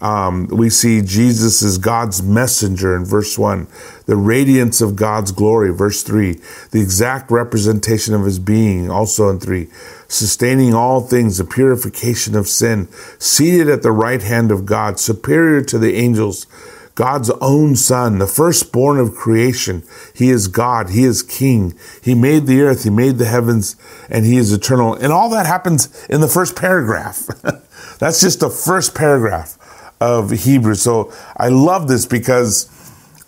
Um, 0.03 0.49
we 0.49 0.69
see 0.69 1.01
Jesus 1.01 1.63
is 1.63 1.79
God's 1.79 2.25
messenger 2.25 2.97
in 2.97 3.05
verse 3.05 3.39
1, 3.39 3.69
the 4.07 4.17
radiance 4.17 4.81
of 4.81 4.97
God's 4.97 5.31
glory, 5.31 5.73
verse 5.73 6.03
3, 6.03 6.41
the 6.73 6.81
exact 6.81 7.31
representation 7.31 8.13
of 8.13 8.25
his 8.25 8.41
being, 8.41 8.91
also 8.91 9.29
in 9.29 9.39
3, 9.39 9.69
sustaining 10.09 10.75
all 10.75 11.03
things, 11.03 11.39
the 11.39 11.45
purification 11.45 12.35
of 12.35 12.49
sin, 12.49 12.89
seated 13.21 13.69
at 13.69 13.83
the 13.83 13.93
right 13.93 14.23
hand 14.23 14.51
of 14.51 14.67
God, 14.67 14.99
superior 14.99 15.63
to 15.63 15.79
the 15.79 15.95
angels, 15.95 16.49
God's 16.97 17.31
own 17.41 17.77
son, 17.77 18.19
the 18.19 18.27
firstborn 18.27 18.99
of 18.99 19.15
creation. 19.15 19.85
He 20.15 20.31
is 20.31 20.49
God. 20.49 20.91
He 20.91 21.05
is 21.05 21.23
king. 21.23 21.75
He 22.03 22.15
made 22.15 22.47
the 22.47 22.61
earth. 22.61 22.85
He 22.85 22.91
made 22.91 23.17
the 23.17 23.25
heavens 23.25 23.77
and 24.11 24.27
he 24.27 24.37
is 24.37 24.53
eternal. 24.53 24.93
And 24.93 25.11
all 25.11 25.31
that 25.31 25.47
happens 25.47 26.05
in 26.11 26.21
the 26.21 26.29
first 26.29 26.55
paragraph. 26.55 27.29
That's 27.99 28.21
just 28.21 28.41
the 28.41 28.51
first 28.51 28.95
paragraph 28.95 29.57
of 30.03 30.31
Hebrews. 30.31 30.83
So 30.83 31.13
I 31.37 31.49
love 31.49 31.87
this 31.87 32.07
because 32.07 32.69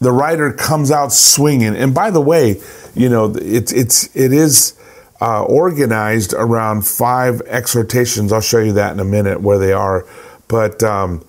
the 0.01 0.11
writer 0.11 0.53
comes 0.53 0.91
out 0.91 1.13
swinging. 1.13 1.77
And 1.77 1.95
by 1.95 2.11
the 2.11 2.21
way, 2.21 2.61
you 2.95 3.09
know, 3.09 3.33
it's 3.37 3.73
it's 3.73 4.15
it 4.17 4.33
is 4.33 4.75
uh, 5.21 5.45
organized 5.45 6.35
around 6.35 6.85
five 6.85 7.41
exhortations. 7.43 8.33
I'll 8.33 8.41
show 8.41 8.59
you 8.59 8.73
that 8.73 8.93
in 8.93 8.99
a 8.99 9.05
minute 9.05 9.41
where 9.41 9.59
they 9.59 9.73
are, 9.73 10.05
but 10.49 10.83
um, 10.83 11.25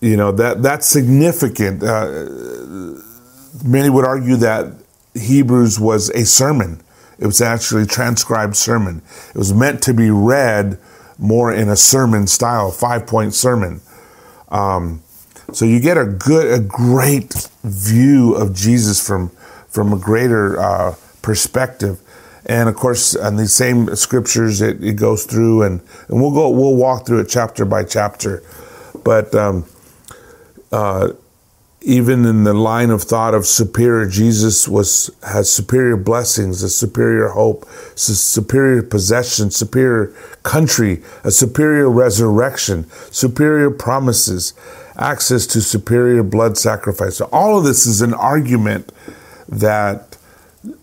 you 0.00 0.16
know 0.16 0.30
that 0.32 0.62
that's 0.62 0.86
significant. 0.86 1.82
Uh, 1.82 2.28
many 3.64 3.90
would 3.90 4.04
argue 4.04 4.36
that 4.36 4.72
Hebrews 5.14 5.80
was 5.80 6.10
a 6.10 6.24
sermon. 6.24 6.80
It 7.18 7.26
was 7.26 7.40
actually 7.40 7.82
a 7.82 7.86
transcribed 7.86 8.54
sermon. 8.54 9.02
It 9.30 9.38
was 9.38 9.52
meant 9.52 9.82
to 9.82 9.92
be 9.92 10.08
read 10.08 10.78
more 11.18 11.52
in 11.52 11.68
a 11.68 11.74
sermon 11.74 12.28
style, 12.28 12.70
five 12.70 13.08
point 13.08 13.34
sermon. 13.34 13.80
Um, 14.50 15.02
so 15.52 15.64
you 15.64 15.80
get 15.80 15.96
a 15.96 16.04
good, 16.04 16.52
a 16.52 16.62
great 16.62 17.48
view 17.62 18.34
of 18.34 18.54
Jesus 18.54 19.04
from 19.04 19.30
from 19.68 19.92
a 19.92 19.98
greater 19.98 20.58
uh, 20.58 20.94
perspective. 21.22 22.00
And 22.46 22.68
of 22.68 22.74
course, 22.74 23.14
on 23.14 23.36
these 23.36 23.54
same 23.54 23.94
scriptures, 23.94 24.60
it, 24.60 24.82
it, 24.82 24.94
goes 24.94 25.24
through, 25.24 25.62
and, 25.62 25.82
and 26.08 26.20
we'll 26.20 26.32
go, 26.32 26.48
we'll 26.48 26.74
walk 26.74 27.06
through 27.06 27.20
it 27.20 27.28
chapter 27.28 27.64
by 27.64 27.84
chapter. 27.84 28.42
But 29.04 29.34
um, 29.34 29.66
uh, 30.72 31.10
even 31.80 32.24
in 32.24 32.42
the 32.44 32.54
line 32.54 32.90
of 32.90 33.02
thought 33.02 33.34
of 33.34 33.46
superior, 33.46 34.06
Jesus 34.06 34.66
was 34.66 35.10
has 35.22 35.50
superior 35.50 35.96
blessings, 35.96 36.62
a 36.62 36.68
superior 36.68 37.28
hope, 37.28 37.68
a 37.68 37.98
superior 37.98 38.82
possession, 38.82 39.50
superior 39.50 40.08
country, 40.42 41.02
a 41.22 41.30
superior 41.30 41.88
resurrection, 41.88 42.90
superior 43.12 43.70
promises, 43.70 44.54
access 44.96 45.46
to 45.46 45.60
superior 45.60 46.24
blood 46.24 46.58
sacrifice. 46.58 47.16
So 47.16 47.28
all 47.30 47.58
of 47.58 47.64
this 47.64 47.86
is 47.86 48.02
an 48.02 48.14
argument 48.14 48.92
that 49.48 50.16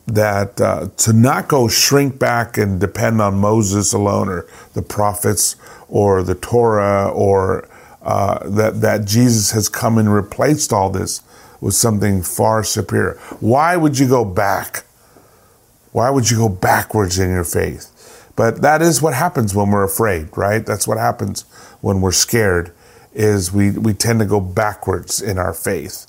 that 0.08 0.62
uh, 0.62 0.88
to 0.98 1.12
not 1.12 1.50
go 1.50 1.68
shrink 1.68 2.18
back 2.18 2.58
and 2.58 2.80
depend 2.80 3.22
on 3.22 3.36
Moses 3.36 3.92
alone 3.92 4.30
or 4.30 4.48
the 4.74 4.82
prophets 4.82 5.58
or 5.90 6.24
the 6.24 6.36
Torah 6.36 7.10
or 7.10 7.68
uh, 8.06 8.48
that 8.48 8.82
that 8.82 9.06
Jesus 9.06 9.52
has 9.52 9.68
come 9.68 9.98
and 9.98 10.14
replaced 10.14 10.72
all 10.72 10.90
this 10.90 11.22
with 11.60 11.74
something 11.74 12.22
far 12.22 12.64
superior. 12.64 13.18
Why 13.40 13.76
would 13.76 13.98
you 13.98 14.08
go 14.08 14.24
back? 14.24 14.86
Why 15.92 16.10
would 16.10 16.30
you 16.30 16.38
go 16.38 16.50
backwards 16.50 17.18
in 17.18 17.30
your 17.30 17.44
faith? 17.44 17.92
But 18.36 18.62
that 18.62 18.82
is 18.82 19.02
what 19.02 19.14
happens 19.14 19.56
when 19.56 19.72
we're 19.72 19.84
afraid, 19.84 20.30
right? 20.38 20.66
That's 20.66 20.88
what 20.88 20.98
happens 20.98 21.42
when 21.82 22.02
we're 22.02 22.12
scared 22.12 22.72
is 23.14 23.52
we, 23.52 23.72
we 23.72 23.94
tend 23.94 24.20
to 24.20 24.26
go 24.26 24.42
backwards 24.42 25.22
in 25.22 25.40
our 25.40 25.54
faith. 25.54 26.06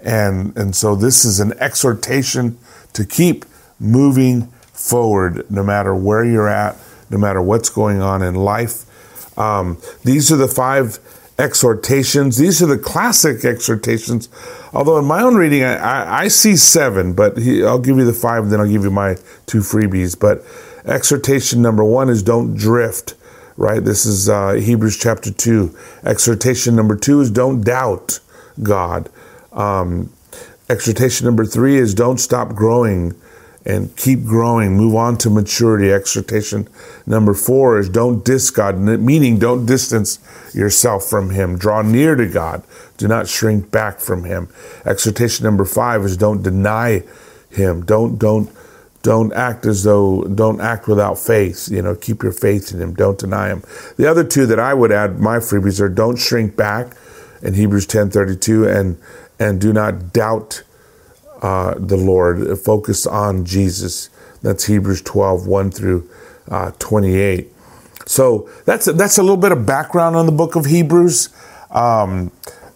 And, 0.00 0.56
and 0.56 0.74
so 0.74 0.96
this 0.96 1.24
is 1.24 1.38
an 1.38 1.52
exhortation 1.60 2.58
to 2.94 3.04
keep 3.04 3.44
moving 3.78 4.46
forward 4.72 5.50
no 5.50 5.62
matter 5.62 5.94
where 5.94 6.24
you're 6.24 6.48
at, 6.48 6.76
no 7.10 7.18
matter 7.18 7.42
what's 7.42 7.68
going 7.68 8.00
on 8.00 8.22
in 8.22 8.34
life. 8.34 9.38
Um, 9.38 9.76
these 10.02 10.32
are 10.32 10.36
the 10.36 10.48
five 10.48 10.98
exhortations. 11.38 12.38
These 12.38 12.62
are 12.62 12.66
the 12.66 12.78
classic 12.78 13.44
exhortations. 13.44 14.28
Although 14.72 14.98
in 14.98 15.04
my 15.04 15.22
own 15.22 15.36
reading, 15.36 15.64
I, 15.64 15.76
I, 15.76 16.18
I 16.22 16.28
see 16.28 16.56
seven, 16.56 17.12
but 17.12 17.38
he, 17.38 17.64
I'll 17.64 17.78
give 17.78 17.96
you 17.98 18.04
the 18.04 18.12
five, 18.12 18.44
and 18.44 18.52
then 18.52 18.60
I'll 18.60 18.68
give 18.68 18.84
you 18.84 18.90
my 18.90 19.16
two 19.46 19.58
freebies. 19.58 20.18
But 20.18 20.42
exhortation 20.84 21.62
number 21.62 21.84
one 21.84 22.08
is 22.08 22.22
don't 22.22 22.54
drift, 22.56 23.14
right? 23.56 23.84
This 23.84 24.06
is 24.06 24.28
uh, 24.28 24.54
Hebrews 24.54 24.98
chapter 24.98 25.32
two. 25.32 25.76
Exhortation 26.04 26.74
number 26.74 26.96
two 26.96 27.20
is 27.20 27.30
don't 27.30 27.62
doubt 27.62 28.20
God. 28.62 29.10
Um, 29.52 30.12
exhortation 30.68 31.24
number 31.26 31.44
three 31.44 31.76
is 31.76 31.94
don't 31.94 32.18
stop 32.18 32.54
growing 32.54 33.14
and 33.66 33.94
keep 33.96 34.24
growing, 34.24 34.76
move 34.76 34.94
on 34.94 35.18
to 35.18 35.28
maturity. 35.28 35.92
Exhortation 35.92 36.68
number 37.04 37.34
four 37.34 37.80
is 37.80 37.88
don't 37.88 38.24
diss 38.24 38.50
God, 38.50 38.78
meaning 38.78 39.40
don't 39.40 39.66
distance 39.66 40.20
yourself 40.54 41.04
from 41.04 41.30
Him. 41.30 41.58
Draw 41.58 41.82
near 41.82 42.14
to 42.14 42.28
God. 42.28 42.62
Do 42.96 43.08
not 43.08 43.26
shrink 43.28 43.72
back 43.72 43.98
from 43.98 44.22
Him. 44.22 44.48
Exhortation 44.84 45.44
number 45.44 45.64
five 45.64 46.04
is 46.04 46.16
don't 46.16 46.44
deny 46.44 47.02
Him. 47.50 47.84
Don't, 47.84 48.18
don't, 48.18 48.50
don't 49.02 49.32
act 49.32 49.66
as 49.66 49.82
though, 49.82 50.22
don't 50.22 50.60
act 50.60 50.86
without 50.86 51.18
faith. 51.18 51.68
You 51.68 51.82
know, 51.82 51.96
keep 51.96 52.22
your 52.22 52.32
faith 52.32 52.72
in 52.72 52.80
Him. 52.80 52.94
Don't 52.94 53.18
deny 53.18 53.48
Him. 53.48 53.64
The 53.96 54.08
other 54.08 54.22
two 54.22 54.46
that 54.46 54.60
I 54.60 54.74
would 54.74 54.92
add, 54.92 55.18
my 55.18 55.38
freebies 55.38 55.80
are 55.80 55.88
don't 55.88 56.16
shrink 56.16 56.56
back 56.56 56.96
in 57.42 57.54
Hebrews 57.54 57.86
10 57.86 58.10
32 58.10 58.68
and, 58.68 58.96
and 59.40 59.60
do 59.60 59.72
not 59.72 60.12
doubt 60.12 60.62
uh, 61.46 61.74
the 61.78 61.96
Lord, 61.96 62.58
focus 62.58 63.06
on 63.06 63.44
Jesus. 63.44 64.10
That's 64.42 64.64
Hebrews 64.64 65.02
12, 65.02 65.46
1 65.46 65.70
through 65.70 66.10
uh, 66.50 66.72
28. 66.80 67.52
So 68.04 68.50
that's 68.64 68.88
a, 68.88 68.92
that's 68.92 69.16
a 69.18 69.22
little 69.22 69.36
bit 69.36 69.52
of 69.52 69.64
background 69.64 70.16
on 70.16 70.26
the 70.26 70.32
book 70.32 70.56
of 70.56 70.64
Hebrews. 70.64 71.28
Um, 71.70 72.32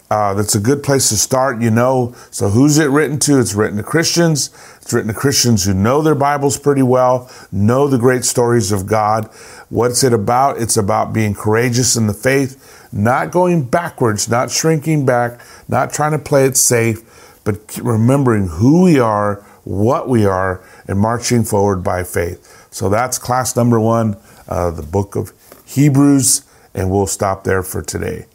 uh, 0.08 0.34
that's 0.34 0.54
a 0.54 0.60
good 0.60 0.84
place 0.84 1.08
to 1.08 1.16
start, 1.16 1.60
you 1.60 1.70
know. 1.70 2.14
So, 2.30 2.48
who's 2.48 2.78
it 2.78 2.90
written 2.90 3.18
to? 3.20 3.40
It's 3.40 3.54
written 3.54 3.76
to 3.76 3.82
Christians. 3.82 4.50
It's 4.82 4.92
written 4.92 5.12
to 5.12 5.18
Christians 5.18 5.64
who 5.64 5.74
know 5.74 6.00
their 6.02 6.16
Bibles 6.16 6.58
pretty 6.58 6.82
well, 6.82 7.30
know 7.52 7.88
the 7.88 7.98
great 7.98 8.24
stories 8.24 8.72
of 8.72 8.86
God. 8.86 9.26
What's 9.68 10.02
it 10.02 10.12
about? 10.12 10.60
It's 10.60 10.76
about 10.76 11.12
being 11.12 11.34
courageous 11.34 11.96
in 11.96 12.08
the 12.08 12.14
faith, 12.14 12.88
not 12.92 13.30
going 13.30 13.64
backwards, 13.64 14.28
not 14.28 14.50
shrinking 14.50 15.06
back, 15.06 15.40
not 15.68 15.92
trying 15.92 16.12
to 16.12 16.18
play 16.18 16.44
it 16.44 16.56
safe, 16.56 17.02
but 17.50 17.78
remembering 17.82 18.46
who 18.48 18.82
we 18.82 18.98
are, 18.98 19.36
what 19.64 20.08
we 20.08 20.24
are, 20.24 20.62
and 20.86 20.98
marching 20.98 21.44
forward 21.44 21.82
by 21.82 22.04
faith. 22.04 22.68
So 22.70 22.88
that's 22.88 23.18
class 23.18 23.56
number 23.56 23.80
one, 23.80 24.16
uh, 24.48 24.70
the 24.70 24.82
book 24.82 25.16
of 25.16 25.32
Hebrews, 25.66 26.42
and 26.74 26.90
we'll 26.90 27.06
stop 27.06 27.44
there 27.44 27.62
for 27.62 27.82
today. 27.82 28.26